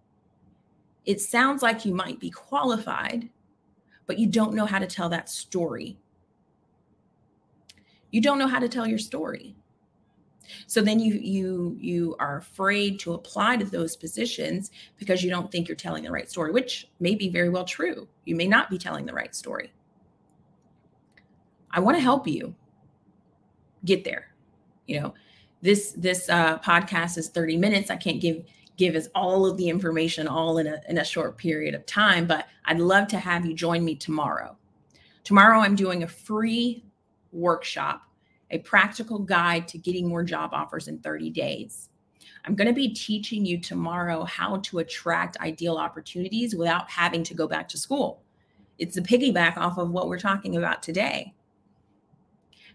It 1.05 1.21
sounds 1.21 1.61
like 1.61 1.85
you 1.85 1.93
might 1.93 2.19
be 2.19 2.29
qualified, 2.29 3.29
but 4.09 4.17
you 4.17 4.25
don't 4.25 4.55
know 4.55 4.65
how 4.65 4.79
to 4.79 4.87
tell 4.87 5.07
that 5.07 5.29
story. 5.29 5.95
You 8.09 8.21
don't 8.21 8.39
know 8.39 8.47
how 8.47 8.57
to 8.57 8.67
tell 8.67 8.87
your 8.87 8.97
story. 8.97 9.55
So 10.65 10.81
then 10.81 10.99
you 10.99 11.13
you 11.13 11.77
you 11.79 12.15
are 12.17 12.37
afraid 12.37 12.99
to 13.01 13.13
apply 13.13 13.57
to 13.57 13.65
those 13.65 13.95
positions 13.95 14.71
because 14.97 15.23
you 15.23 15.29
don't 15.29 15.51
think 15.51 15.67
you're 15.67 15.75
telling 15.75 16.03
the 16.03 16.11
right 16.11 16.27
story, 16.27 16.51
which 16.51 16.89
may 16.99 17.13
be 17.13 17.29
very 17.29 17.49
well 17.49 17.65
true. 17.65 18.07
You 18.25 18.35
may 18.35 18.47
not 18.47 18.71
be 18.71 18.79
telling 18.79 19.05
the 19.05 19.13
right 19.13 19.35
story. 19.35 19.71
I 21.69 21.79
want 21.79 21.95
to 21.95 22.01
help 22.01 22.27
you 22.27 22.55
get 23.85 24.03
there. 24.03 24.33
You 24.87 25.01
know, 25.01 25.13
this 25.61 25.91
this 25.91 26.29
uh, 26.29 26.57
podcast 26.57 27.19
is 27.19 27.29
30 27.29 27.57
minutes. 27.57 27.91
I 27.91 27.95
can't 27.95 28.19
give 28.19 28.43
give 28.79 28.95
us 28.95 29.09
all 29.13 29.45
of 29.45 29.57
the 29.57 29.67
information 29.67 30.25
all 30.25 30.57
in 30.57 30.65
a 30.65 30.81
in 30.87 30.97
a 30.97 31.03
short 31.03 31.37
period 31.37 31.75
of 31.75 31.85
time, 31.85 32.25
but 32.25 32.47
I'd 32.65 32.79
love 32.79 33.09
to 33.09 33.19
have 33.19 33.45
you 33.45 33.53
join 33.53 33.83
me 33.83 33.93
tomorrow. 33.93 34.57
Tomorrow 35.25 35.59
I'm 35.59 35.75
doing 35.75 36.03
a 36.03 36.07
free 36.07 36.85
workshop, 37.33 38.03
a 38.51 38.59
practical 38.59 39.19
guide 39.19 39.67
to 39.67 39.77
getting 39.77 40.07
more 40.07 40.23
job 40.23 40.51
offers 40.53 40.87
in 40.87 40.97
30 40.99 41.29
days. 41.29 41.89
I'm 42.45 42.55
going 42.55 42.69
to 42.69 42.73
be 42.73 42.93
teaching 42.93 43.45
you 43.45 43.59
tomorrow 43.59 44.23
how 44.23 44.57
to 44.57 44.79
attract 44.79 45.37
ideal 45.41 45.75
opportunities 45.77 46.55
without 46.55 46.89
having 46.89 47.23
to 47.25 47.33
go 47.33 47.47
back 47.47 47.67
to 47.69 47.77
school. 47.77 48.23
It's 48.77 48.95
a 48.95 49.01
piggyback 49.01 49.57
off 49.57 49.77
of 49.77 49.91
what 49.91 50.07
we're 50.07 50.19
talking 50.19 50.55
about 50.55 50.81
today 50.81 51.33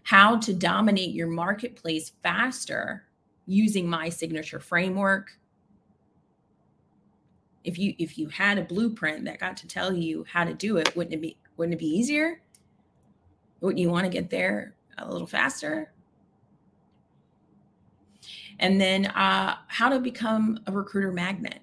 how 0.03 0.37
to 0.37 0.53
dominate 0.53 1.15
your 1.15 1.25
marketplace 1.25 2.11
faster 2.21 3.05
using 3.47 3.89
my 3.89 4.07
signature 4.07 4.59
framework 4.59 5.31
if 7.65 7.77
you 7.79 7.93
if 7.97 8.17
you 8.17 8.29
had 8.29 8.57
a 8.57 8.63
blueprint 8.63 9.25
that 9.25 9.39
got 9.39 9.57
to 9.57 9.67
tell 9.67 9.91
you 9.91 10.25
how 10.31 10.43
to 10.43 10.53
do 10.53 10.77
it 10.77 10.95
wouldn't 10.95 11.13
it 11.13 11.21
be 11.21 11.37
wouldn't 11.57 11.73
it 11.73 11.79
be 11.79 11.87
easier? 11.87 12.41
Wouldn't 13.61 13.79
you 13.79 13.89
want 13.89 14.05
to 14.05 14.09
get 14.09 14.29
there 14.29 14.75
a 14.97 15.11
little 15.11 15.27
faster? 15.27 15.91
And 18.59 18.79
then 18.79 19.07
uh, 19.07 19.57
how 19.67 19.89
to 19.89 19.99
become 19.99 20.59
a 20.67 20.71
recruiter 20.71 21.11
magnet. 21.11 21.59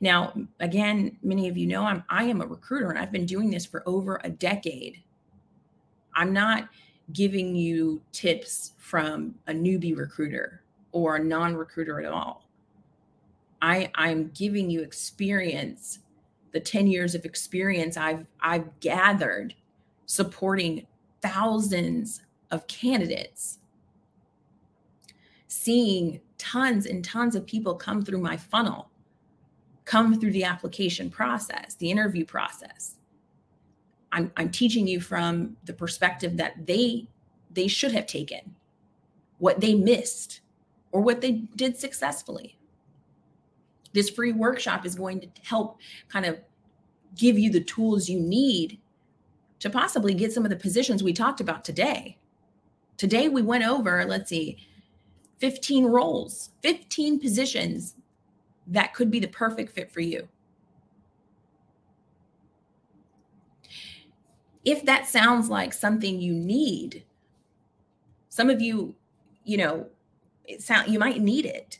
Now 0.00 0.34
again 0.60 1.18
many 1.22 1.48
of 1.48 1.56
you 1.56 1.66
know 1.66 1.84
i'm 1.84 2.02
i 2.08 2.24
am 2.24 2.40
a 2.40 2.46
recruiter 2.46 2.90
and 2.90 2.98
i've 2.98 3.12
been 3.12 3.26
doing 3.26 3.50
this 3.50 3.64
for 3.64 3.82
over 3.86 4.20
a 4.24 4.30
decade. 4.30 5.02
I'm 6.14 6.32
not 6.32 6.68
giving 7.12 7.54
you 7.54 8.02
tips 8.12 8.72
from 8.78 9.34
a 9.46 9.52
newbie 9.52 9.96
recruiter 9.96 10.62
or 10.92 11.16
a 11.16 11.24
non-recruiter 11.24 12.00
at 12.00 12.12
all. 12.12 12.41
I 13.62 13.90
I'm 13.94 14.30
giving 14.34 14.68
you 14.68 14.82
experience, 14.82 16.00
the 16.52 16.60
10 16.60 16.88
years 16.88 17.14
of 17.14 17.24
experience 17.24 17.96
I've 17.96 18.26
I've 18.40 18.80
gathered 18.80 19.54
supporting 20.04 20.86
thousands 21.22 22.20
of 22.50 22.66
candidates. 22.66 23.60
Seeing 25.46 26.20
tons 26.36 26.86
and 26.86 27.04
tons 27.04 27.36
of 27.36 27.46
people 27.46 27.74
come 27.74 28.04
through 28.04 28.18
my 28.18 28.36
funnel, 28.36 28.90
come 29.84 30.18
through 30.18 30.32
the 30.32 30.44
application 30.44 31.08
process, 31.08 31.74
the 31.76 31.90
interview 31.90 32.24
process. 32.24 32.96
I'm, 34.10 34.32
I'm 34.36 34.50
teaching 34.50 34.86
you 34.86 35.00
from 35.00 35.56
the 35.64 35.72
perspective 35.72 36.36
that 36.36 36.66
they 36.66 37.08
they 37.50 37.68
should 37.68 37.92
have 37.92 38.06
taken, 38.06 38.54
what 39.38 39.60
they 39.60 39.74
missed, 39.74 40.40
or 40.90 41.00
what 41.02 41.20
they 41.20 41.42
did 41.54 41.76
successfully. 41.76 42.58
This 43.92 44.10
free 44.10 44.32
workshop 44.32 44.86
is 44.86 44.94
going 44.94 45.20
to 45.20 45.28
help 45.42 45.78
kind 46.08 46.26
of 46.26 46.38
give 47.16 47.38
you 47.38 47.50
the 47.50 47.60
tools 47.60 48.08
you 48.08 48.20
need 48.20 48.78
to 49.60 49.70
possibly 49.70 50.14
get 50.14 50.32
some 50.32 50.44
of 50.44 50.50
the 50.50 50.56
positions 50.56 51.02
we 51.02 51.12
talked 51.12 51.40
about 51.40 51.64
today. 51.64 52.18
Today 52.96 53.28
we 53.28 53.42
went 53.42 53.64
over, 53.64 54.04
let's 54.04 54.30
see, 54.30 54.58
15 55.38 55.86
roles, 55.86 56.50
15 56.62 57.20
positions 57.20 57.94
that 58.66 58.94
could 58.94 59.10
be 59.10 59.20
the 59.20 59.28
perfect 59.28 59.72
fit 59.72 59.90
for 59.90 60.00
you. 60.00 60.28
if 64.64 64.84
that 64.84 65.06
sounds 65.06 65.48
like 65.48 65.72
something 65.72 66.20
you 66.20 66.32
need, 66.32 67.04
some 68.28 68.48
of 68.48 68.60
you, 68.60 68.94
you 69.44 69.56
know, 69.56 69.86
it 70.46 70.62
sound 70.62 70.90
you 70.90 70.98
might 70.98 71.20
need 71.20 71.46
it. 71.46 71.78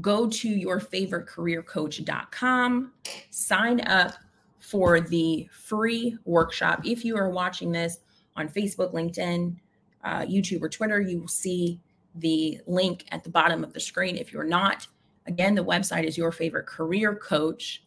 Go 0.00 0.28
to 0.28 0.48
your 0.48 0.80
favorite 0.80 1.26
careercoach.com, 1.26 2.92
sign 3.30 3.80
up 3.82 4.14
for 4.58 5.00
the 5.00 5.48
free 5.52 6.16
workshop. 6.24 6.80
If 6.84 7.04
you 7.04 7.16
are 7.16 7.28
watching 7.28 7.72
this 7.72 7.98
on 8.36 8.48
Facebook, 8.48 8.94
LinkedIn, 8.94 9.56
uh, 10.04 10.22
YouTube, 10.22 10.62
or 10.62 10.68
Twitter, 10.68 11.00
you 11.00 11.20
will 11.20 11.28
see 11.28 11.78
the 12.14 12.58
link 12.66 13.04
at 13.10 13.22
the 13.22 13.30
bottom 13.30 13.62
of 13.62 13.72
the 13.72 13.80
screen. 13.80 14.16
If 14.16 14.32
you're 14.32 14.44
not, 14.44 14.86
again, 15.26 15.54
the 15.54 15.64
website 15.64 16.04
is 16.04 16.16
your 16.16 16.32
favorite 16.32 16.66
career 16.66 17.14
coach 17.14 17.82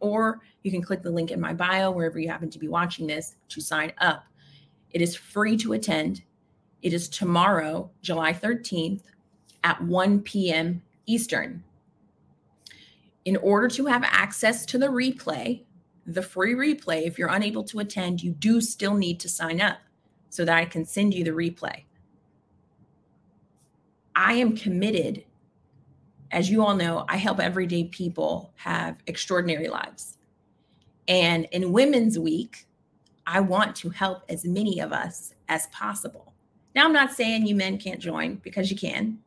or 0.00 0.40
you 0.62 0.70
can 0.70 0.82
click 0.82 1.02
the 1.02 1.10
link 1.10 1.30
in 1.30 1.40
my 1.40 1.52
bio 1.52 1.90
wherever 1.90 2.18
you 2.18 2.28
happen 2.28 2.50
to 2.50 2.58
be 2.58 2.68
watching 2.68 3.06
this 3.06 3.36
to 3.48 3.60
sign 3.60 3.92
up. 3.98 4.24
It 4.92 5.02
is 5.02 5.16
free 5.16 5.56
to 5.58 5.72
attend. 5.72 6.22
It 6.82 6.92
is 6.92 7.08
tomorrow, 7.08 7.90
July 8.02 8.32
13th 8.32 9.02
at 9.64 9.82
1 9.82 10.20
p.m. 10.20 10.82
Eastern. 11.06 11.64
In 13.24 13.36
order 13.36 13.68
to 13.68 13.86
have 13.86 14.02
access 14.04 14.64
to 14.66 14.78
the 14.78 14.86
replay, 14.86 15.64
the 16.06 16.22
free 16.22 16.54
replay, 16.54 17.06
if 17.06 17.18
you're 17.18 17.28
unable 17.28 17.62
to 17.64 17.80
attend, 17.80 18.22
you 18.22 18.32
do 18.32 18.60
still 18.60 18.94
need 18.94 19.20
to 19.20 19.28
sign 19.28 19.60
up 19.60 19.78
so 20.30 20.44
that 20.44 20.56
I 20.56 20.64
can 20.64 20.84
send 20.84 21.14
you 21.14 21.24
the 21.24 21.30
replay. 21.30 21.84
I 24.16 24.34
am 24.34 24.56
committed. 24.56 25.24
As 26.30 26.50
you 26.50 26.64
all 26.64 26.76
know, 26.76 27.04
I 27.08 27.16
help 27.16 27.40
everyday 27.40 27.84
people 27.84 28.52
have 28.56 28.96
extraordinary 29.06 29.68
lives. 29.68 30.18
And 31.08 31.46
in 31.52 31.72
Women's 31.72 32.18
Week, 32.18 32.66
I 33.26 33.40
want 33.40 33.74
to 33.76 33.90
help 33.90 34.22
as 34.28 34.44
many 34.44 34.80
of 34.80 34.92
us 34.92 35.34
as 35.48 35.66
possible. 35.68 36.34
Now, 36.74 36.84
I'm 36.84 36.92
not 36.92 37.12
saying 37.12 37.46
you 37.46 37.54
men 37.54 37.78
can't 37.78 38.00
join 38.00 38.36
because 38.36 38.70
you 38.70 38.76
can, 38.76 39.18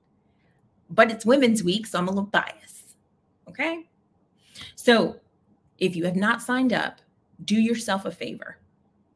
but 0.93 1.12
it's 1.12 1.25
Women's 1.25 1.63
Week, 1.63 1.88
so 1.88 1.97
I'm 1.99 2.08
a 2.08 2.12
little 2.12 2.25
biased. 2.25 2.95
Okay. 3.49 3.88
So 4.75 5.17
if 5.79 5.95
you 5.95 6.06
have 6.06 6.15
not 6.15 6.41
signed 6.41 6.73
up, 6.73 7.01
do 7.45 7.56
yourself 7.56 8.06
a 8.06 8.12
favor. 8.12 8.58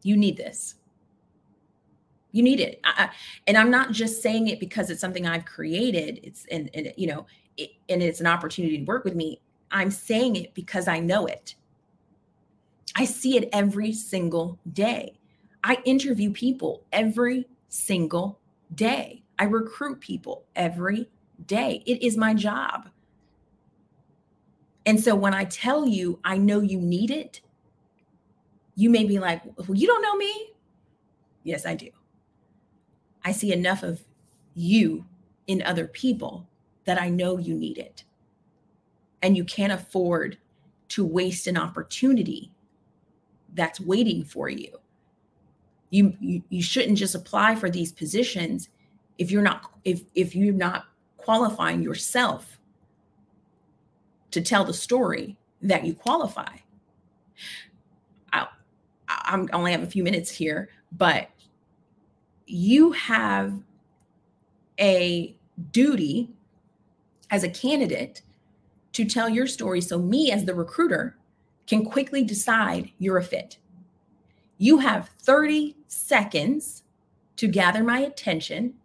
You 0.04 0.18
need 0.18 0.38
this. 0.38 0.76
You 2.32 2.44
need 2.44 2.60
it. 2.60 2.80
I, 2.84 3.10
and 3.48 3.58
I'm 3.58 3.72
not 3.72 3.92
just 3.92 4.22
saying 4.22 4.48
it 4.48 4.60
because 4.60 4.90
it's 4.90 5.02
something 5.02 5.26
I've 5.26 5.46
created. 5.46 6.20
It's 6.24 6.46
and, 6.52 6.70
and 6.74 6.94
you 6.98 7.08
know, 7.08 7.26
it, 7.58 7.72
and 7.90 8.02
it's 8.02 8.20
an 8.20 8.28
opportunity 8.28 8.80
to 8.80 8.84
work 8.84 9.04
with 9.04 9.16
me. 9.16 9.40
I'm 9.72 9.92
saying 9.92 10.36
it 10.36 10.54
because 10.54 10.88
I 10.88 11.00
know 11.00 11.26
it. 11.26 11.56
I 12.96 13.06
see 13.06 13.38
it 13.38 13.50
every 13.54 13.94
single 13.94 14.60
day. 14.74 15.20
I 15.63 15.78
interview 15.86 16.32
people 16.32 16.84
every 16.92 17.48
single 17.70 18.40
day. 18.76 19.24
I 19.40 19.46
recruit 19.46 20.00
people 20.00 20.46
every 20.56 21.10
day. 21.45 21.84
It 21.86 22.02
is 22.02 22.17
my 22.17 22.34
job. 22.34 22.89
And 24.86 25.02
so 25.02 25.15
when 25.15 25.34
I 25.34 25.43
tell 25.45 25.88
you, 25.88 26.19
I 26.23 26.38
know 26.38 26.62
you 26.62 26.80
need 26.80 27.12
it, 27.12 27.41
you 28.76 28.89
may 28.89 29.04
be 29.06 29.19
like, 29.19 29.41
well, 29.58 29.78
you 29.78 29.88
don't 29.88 30.02
know 30.02 30.15
me. 30.15 30.52
Yes, 31.43 31.65
I 31.65 31.76
do. 31.76 31.89
I 33.23 33.32
see 33.32 33.52
enough 33.52 33.84
of 33.84 34.02
you 34.54 35.06
in 35.47 35.62
other 35.63 35.88
people 35.88 36.47
that 36.86 37.02
I 37.02 37.10
know 37.10 37.38
you 37.38 37.56
need 37.56 37.78
it. 37.78 38.04
And 39.21 39.36
you 39.36 39.43
can't 39.43 39.73
afford 39.73 40.38
to 40.89 41.06
waste 41.06 41.47
an 41.47 41.58
opportunity 41.58 42.52
that's 43.54 43.80
waiting 43.80 44.23
for 44.23 44.47
you. 44.47 44.78
You, 45.89 46.15
you 46.19 46.43
you 46.50 46.62
shouldn't 46.62 46.97
just 46.97 47.15
apply 47.15 47.56
for 47.56 47.69
these 47.69 47.91
positions 47.91 48.69
if 49.17 49.32
you're 49.32 49.41
not 49.41 49.71
if 49.86 50.04
if 50.15 50.36
you're 50.36 50.54
not 50.54 50.84
qualifying 51.28 51.82
yourself 51.82 52.58
to 54.32 54.40
tell 54.40 54.63
the 54.63 54.74
story 54.74 55.36
that 55.62 55.84
you 55.84 55.94
qualify. 55.94 56.56
I, 58.32 58.48
I'm 59.10 59.50
only 59.52 59.74
have 59.74 59.84
a 59.84 59.88
few 59.88 60.06
minutes 60.06 60.32
here, 60.32 60.70
but 60.94 61.30
you 62.46 62.94
have 62.94 63.60
a 64.80 65.36
duty 65.74 66.30
as 67.30 67.44
a 67.44 67.50
candidate 67.50 68.22
to 68.94 69.04
tell 69.04 69.28
your 69.28 69.48
story 69.48 69.82
so 69.82 70.00
me 70.00 70.32
as 70.32 70.46
the 70.46 70.56
recruiter 70.56 71.18
can 71.68 71.84
quickly 71.84 72.24
decide 72.24 72.92
you're 73.00 73.18
a 73.18 73.24
fit. 73.24 73.58
You 74.58 74.78
have 74.78 75.10
30 75.20 75.76
seconds 75.88 76.84
to 77.36 77.50
gather 77.50 77.84
my 77.84 78.00
attention 78.00 78.76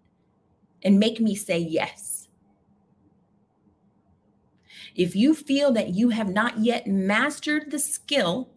and 0.83 0.99
make 0.99 1.21
me 1.21 1.37
say 1.37 1.59
yes. 1.59 2.12
If 4.95 5.17
you 5.17 5.35
feel 5.35 5.73
that 5.73 5.91
you 5.91 6.11
have 6.11 6.29
not 6.29 6.59
yet 6.59 6.87
mastered 6.87 7.71
the 7.71 7.79
skill 7.79 8.51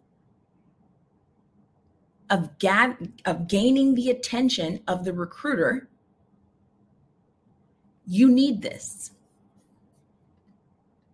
of, 2.30 2.58
ga- 2.58 2.96
of 3.24 3.48
gaining 3.48 3.94
the 3.94 4.10
attention 4.10 4.80
of 4.86 5.04
the 5.04 5.12
recruiter, 5.12 5.88
you 8.06 8.30
need 8.30 8.62
this. 8.62 9.12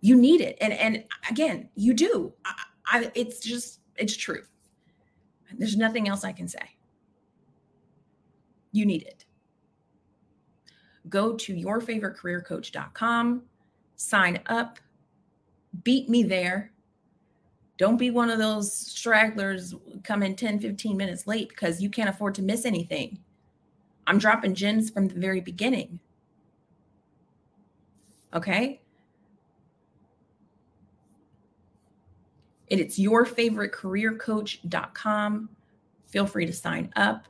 You 0.00 0.16
need 0.16 0.40
it. 0.40 0.58
And, 0.60 0.72
and 0.72 1.04
again, 1.30 1.68
you 1.76 1.94
do. 1.94 2.32
I, 2.44 2.54
I, 2.86 3.12
it's 3.14 3.40
just, 3.40 3.80
it's 3.96 4.16
true. 4.16 4.42
There's 5.56 5.76
nothing 5.76 6.08
else 6.08 6.24
I 6.24 6.32
can 6.32 6.48
say. 6.48 6.76
You 8.72 8.86
need 8.86 9.02
it. 9.02 9.24
Go 11.08 11.34
to 11.34 11.54
yourfavoritecareercoach.com, 11.54 13.42
sign 13.96 14.40
up, 14.46 14.78
beat 15.82 16.08
me 16.08 16.22
there. 16.22 16.70
Don't 17.78 17.96
be 17.96 18.10
one 18.10 18.30
of 18.30 18.38
those 18.38 18.72
stragglers 18.72 19.74
coming 20.04 20.36
10, 20.36 20.60
15 20.60 20.96
minutes 20.96 21.26
late 21.26 21.48
because 21.48 21.82
you 21.82 21.90
can't 21.90 22.08
afford 22.08 22.36
to 22.36 22.42
miss 22.42 22.64
anything. 22.64 23.18
I'm 24.06 24.18
dropping 24.18 24.54
gems 24.54 24.90
from 24.90 25.08
the 25.08 25.18
very 25.18 25.40
beginning. 25.40 25.98
Okay? 28.34 28.80
And 32.70 32.78
it's 32.80 32.98
yourfavoritecareercoach.com. 32.98 35.48
Feel 36.06 36.26
free 36.26 36.46
to 36.46 36.52
sign 36.52 36.92
up. 36.96 37.26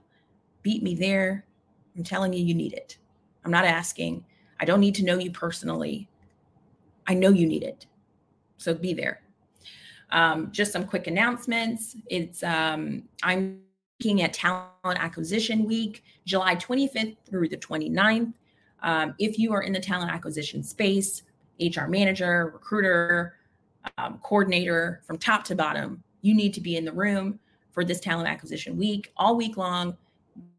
Beat 0.62 0.82
me 0.82 0.94
there. 0.94 1.44
I'm 1.96 2.04
telling 2.04 2.32
you, 2.32 2.42
you 2.44 2.54
need 2.54 2.72
it. 2.72 2.96
I'm 3.44 3.50
not 3.50 3.64
asking. 3.64 4.24
I 4.60 4.64
don't 4.64 4.80
need 4.80 4.94
to 4.96 5.04
know 5.04 5.18
you 5.18 5.32
personally. 5.32 6.08
I 7.06 7.14
know 7.14 7.30
you 7.30 7.46
need 7.46 7.62
it. 7.64 7.86
So 8.62 8.74
be 8.74 8.94
there. 8.94 9.22
Um, 10.10 10.50
just 10.52 10.72
some 10.72 10.84
quick 10.84 11.06
announcements. 11.06 11.96
It's 12.08 12.42
um, 12.42 13.04
I'm 13.22 13.60
looking 14.00 14.22
at 14.22 14.32
Talent 14.32 14.70
Acquisition 14.84 15.64
Week, 15.64 16.04
July 16.26 16.56
25th 16.56 17.16
through 17.28 17.48
the 17.48 17.56
29th. 17.56 18.34
Um, 18.82 19.14
if 19.18 19.38
you 19.38 19.52
are 19.52 19.62
in 19.62 19.72
the 19.72 19.80
talent 19.80 20.10
acquisition 20.10 20.62
space, 20.62 21.22
HR 21.60 21.86
manager, 21.86 22.50
recruiter, 22.52 23.36
um, 23.96 24.18
coordinator 24.22 25.00
from 25.06 25.18
top 25.18 25.44
to 25.44 25.54
bottom, 25.54 26.02
you 26.20 26.34
need 26.34 26.52
to 26.54 26.60
be 26.60 26.76
in 26.76 26.84
the 26.84 26.92
room 26.92 27.38
for 27.70 27.84
this 27.84 28.00
talent 28.00 28.28
acquisition 28.28 28.76
week 28.76 29.12
all 29.16 29.36
week 29.36 29.56
long 29.56 29.96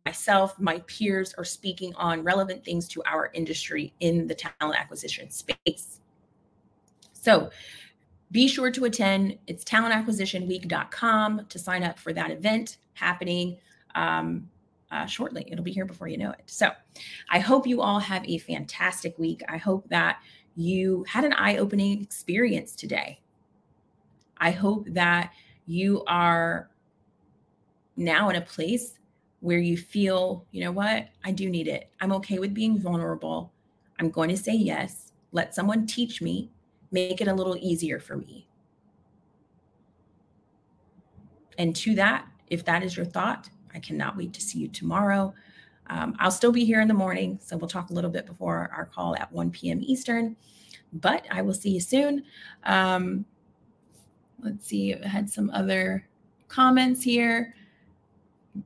myself, 0.05 0.59
my 0.59 0.79
peers 0.79 1.33
are 1.37 1.45
speaking 1.45 1.93
on 1.95 2.23
relevant 2.23 2.63
things 2.63 2.87
to 2.89 3.01
our 3.05 3.29
industry 3.33 3.93
in 3.99 4.27
the 4.27 4.35
talent 4.35 4.79
acquisition 4.79 5.29
space. 5.29 5.99
So 7.13 7.49
be 8.33 8.47
sure 8.47 8.71
to 8.71 8.85
attend. 8.85 9.37
It's 9.47 9.63
talentacquisitionweek.com 9.63 11.45
to 11.47 11.59
sign 11.59 11.83
up 11.83 11.99
for 11.99 12.11
that 12.13 12.31
event 12.31 12.77
happening 12.93 13.57
um, 13.93 14.49
uh, 14.91 15.05
shortly. 15.05 15.47
It'll 15.49 15.63
be 15.63 15.71
here 15.71 15.85
before 15.85 16.07
you 16.07 16.17
know 16.17 16.31
it. 16.31 16.41
So 16.47 16.71
I 17.29 17.39
hope 17.39 17.67
you 17.67 17.81
all 17.81 17.99
have 17.99 18.25
a 18.25 18.39
fantastic 18.39 19.17
week. 19.19 19.41
I 19.47 19.57
hope 19.57 19.87
that 19.89 20.17
you 20.55 21.05
had 21.07 21.23
an 21.23 21.33
eye 21.33 21.57
opening 21.57 22.01
experience 22.01 22.75
today. 22.75 23.19
I 24.37 24.49
hope 24.51 24.87
that 24.89 25.31
you 25.67 26.03
are 26.07 26.69
now 27.95 28.29
in 28.29 28.35
a 28.35 28.41
place 28.41 28.99
where 29.41 29.59
you 29.59 29.77
feel, 29.77 30.45
you 30.51 30.63
know 30.63 30.71
what, 30.71 31.09
I 31.23 31.31
do 31.31 31.49
need 31.49 31.67
it. 31.67 31.89
I'm 32.01 32.11
okay 32.13 32.39
with 32.39 32.53
being 32.53 32.79
vulnerable. 32.79 33.51
I'm 33.99 34.09
going 34.09 34.29
to 34.29 34.37
say 34.37 34.53
yes. 34.53 35.11
Let 35.33 35.53
someone 35.53 35.85
teach 35.85 36.21
me, 36.21 36.49
make 36.93 37.19
it 37.19 37.27
a 37.27 37.33
little 37.33 37.57
easier 37.57 37.99
for 37.99 38.15
me. 38.15 38.47
And 41.57 41.75
to 41.77 41.95
that, 41.95 42.27
if 42.47 42.63
that 42.65 42.83
is 42.83 42.95
your 42.95 43.05
thought, 43.05 43.49
I 43.73 43.79
cannot 43.79 44.15
wait 44.15 44.33
to 44.33 44.41
see 44.41 44.59
you 44.59 44.67
tomorrow. 44.67 45.33
Um, 45.87 46.15
I'll 46.19 46.31
still 46.31 46.51
be 46.51 46.63
here 46.63 46.81
in 46.81 46.87
the 46.87 46.93
morning, 46.93 47.39
so 47.41 47.57
we'll 47.57 47.67
talk 47.67 47.89
a 47.89 47.93
little 47.93 48.09
bit 48.09 48.25
before 48.25 48.71
our 48.75 48.85
call 48.85 49.15
at 49.15 49.31
1 49.31 49.51
p.m. 49.51 49.79
Eastern. 49.81 50.35
But 50.93 51.25
I 51.31 51.41
will 51.41 51.53
see 51.53 51.71
you 51.71 51.81
soon. 51.81 52.23
Um, 52.63 53.25
let's 54.41 54.67
see, 54.67 54.95
I 54.95 55.07
had 55.07 55.29
some 55.29 55.49
other 55.49 56.07
comments 56.47 57.03
here 57.03 57.55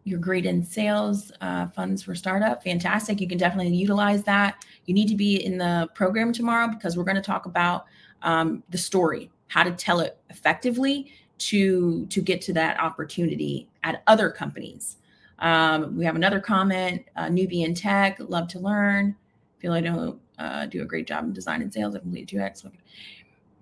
you're 0.03 0.19
great 0.19 0.45
in 0.45 0.63
sales 0.63 1.31
uh, 1.41 1.67
funds 1.67 2.03
for 2.03 2.13
startup 2.15 2.63
fantastic. 2.63 3.21
You 3.21 3.27
can 3.27 3.37
definitely 3.37 3.73
utilize 3.73 4.23
that. 4.23 4.65
You 4.85 4.93
need 4.93 5.07
to 5.07 5.15
be 5.15 5.43
in 5.45 5.57
the 5.57 5.87
program 5.93 6.33
tomorrow 6.33 6.67
because 6.67 6.97
we're 6.97 7.03
going 7.03 7.15
to 7.15 7.21
talk 7.21 7.45
about 7.45 7.85
um, 8.21 8.63
the 8.69 8.77
story 8.77 9.29
how 9.47 9.63
to 9.63 9.71
tell 9.71 9.99
it 9.99 10.19
effectively 10.29 11.11
to 11.37 12.05
to 12.07 12.21
get 12.21 12.41
to 12.41 12.53
that 12.53 12.79
opportunity 12.79 13.69
at 13.83 14.03
other 14.07 14.29
companies. 14.29 14.97
Um, 15.39 15.95
we 15.95 16.03
have 16.05 16.15
another 16.15 16.39
comment 16.39 17.05
uh, 17.15 17.27
newbie 17.27 17.63
in 17.63 17.73
tech 17.73 18.17
love 18.19 18.47
to 18.49 18.59
learn. 18.59 19.15
Feel 19.59 19.73
i 19.73 19.81
don't 19.81 20.19
uh, 20.37 20.65
do 20.65 20.81
a 20.81 20.85
great 20.85 21.07
job 21.07 21.23
in 21.23 21.33
design 21.33 21.61
and 21.61 21.73
sales. 21.73 21.95
I 21.95 21.99
completed 21.99 22.35
2x 22.37 22.69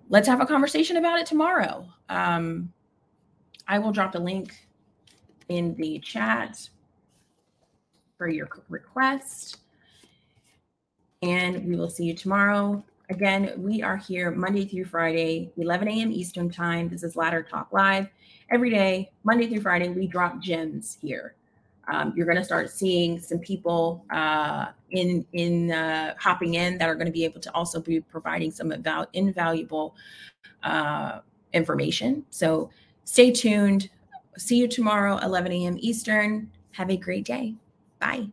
let's 0.08 0.28
have 0.28 0.40
a 0.40 0.46
conversation 0.46 0.96
about 0.96 1.18
it 1.18 1.26
tomorrow. 1.26 1.86
Um, 2.08 2.72
i 3.68 3.78
will 3.78 3.92
drop 3.92 4.14
a 4.14 4.18
link 4.18 4.65
in 5.48 5.74
the 5.76 5.98
chat 6.00 6.68
for 8.18 8.28
your 8.28 8.48
request. 8.68 9.58
And 11.22 11.64
we 11.66 11.76
will 11.76 11.90
see 11.90 12.04
you 12.04 12.14
tomorrow. 12.14 12.82
Again, 13.08 13.52
we 13.56 13.82
are 13.82 13.96
here 13.96 14.30
Monday 14.30 14.66
through 14.66 14.86
Friday, 14.86 15.50
11 15.56 15.88
a.m. 15.88 16.10
Eastern 16.10 16.50
Time. 16.50 16.88
This 16.88 17.02
is 17.02 17.14
Ladder 17.16 17.42
Talk 17.42 17.68
Live. 17.72 18.08
Every 18.50 18.70
day, 18.70 19.10
Monday 19.22 19.48
through 19.48 19.60
Friday, 19.60 19.88
we 19.88 20.06
drop 20.06 20.40
gems 20.40 20.98
here. 21.00 21.34
Um, 21.88 22.12
you're 22.16 22.26
going 22.26 22.38
to 22.38 22.44
start 22.44 22.68
seeing 22.70 23.20
some 23.20 23.38
people 23.38 24.04
uh, 24.10 24.66
in 24.90 25.24
in 25.32 25.70
uh, 25.70 26.14
hopping 26.18 26.54
in 26.54 26.78
that 26.78 26.88
are 26.88 26.96
going 26.96 27.06
to 27.06 27.12
be 27.12 27.24
able 27.24 27.40
to 27.40 27.54
also 27.54 27.80
be 27.80 28.00
providing 28.00 28.50
some 28.50 28.70
inval- 28.70 29.06
invaluable 29.12 29.94
uh, 30.64 31.20
information. 31.52 32.24
So 32.30 32.70
stay 33.04 33.30
tuned. 33.30 33.88
See 34.38 34.56
you 34.56 34.68
tomorrow, 34.68 35.18
11 35.18 35.52
a.m. 35.52 35.76
Eastern. 35.80 36.50
Have 36.72 36.90
a 36.90 36.96
great 36.96 37.24
day. 37.24 37.54
Bye. 37.98 38.28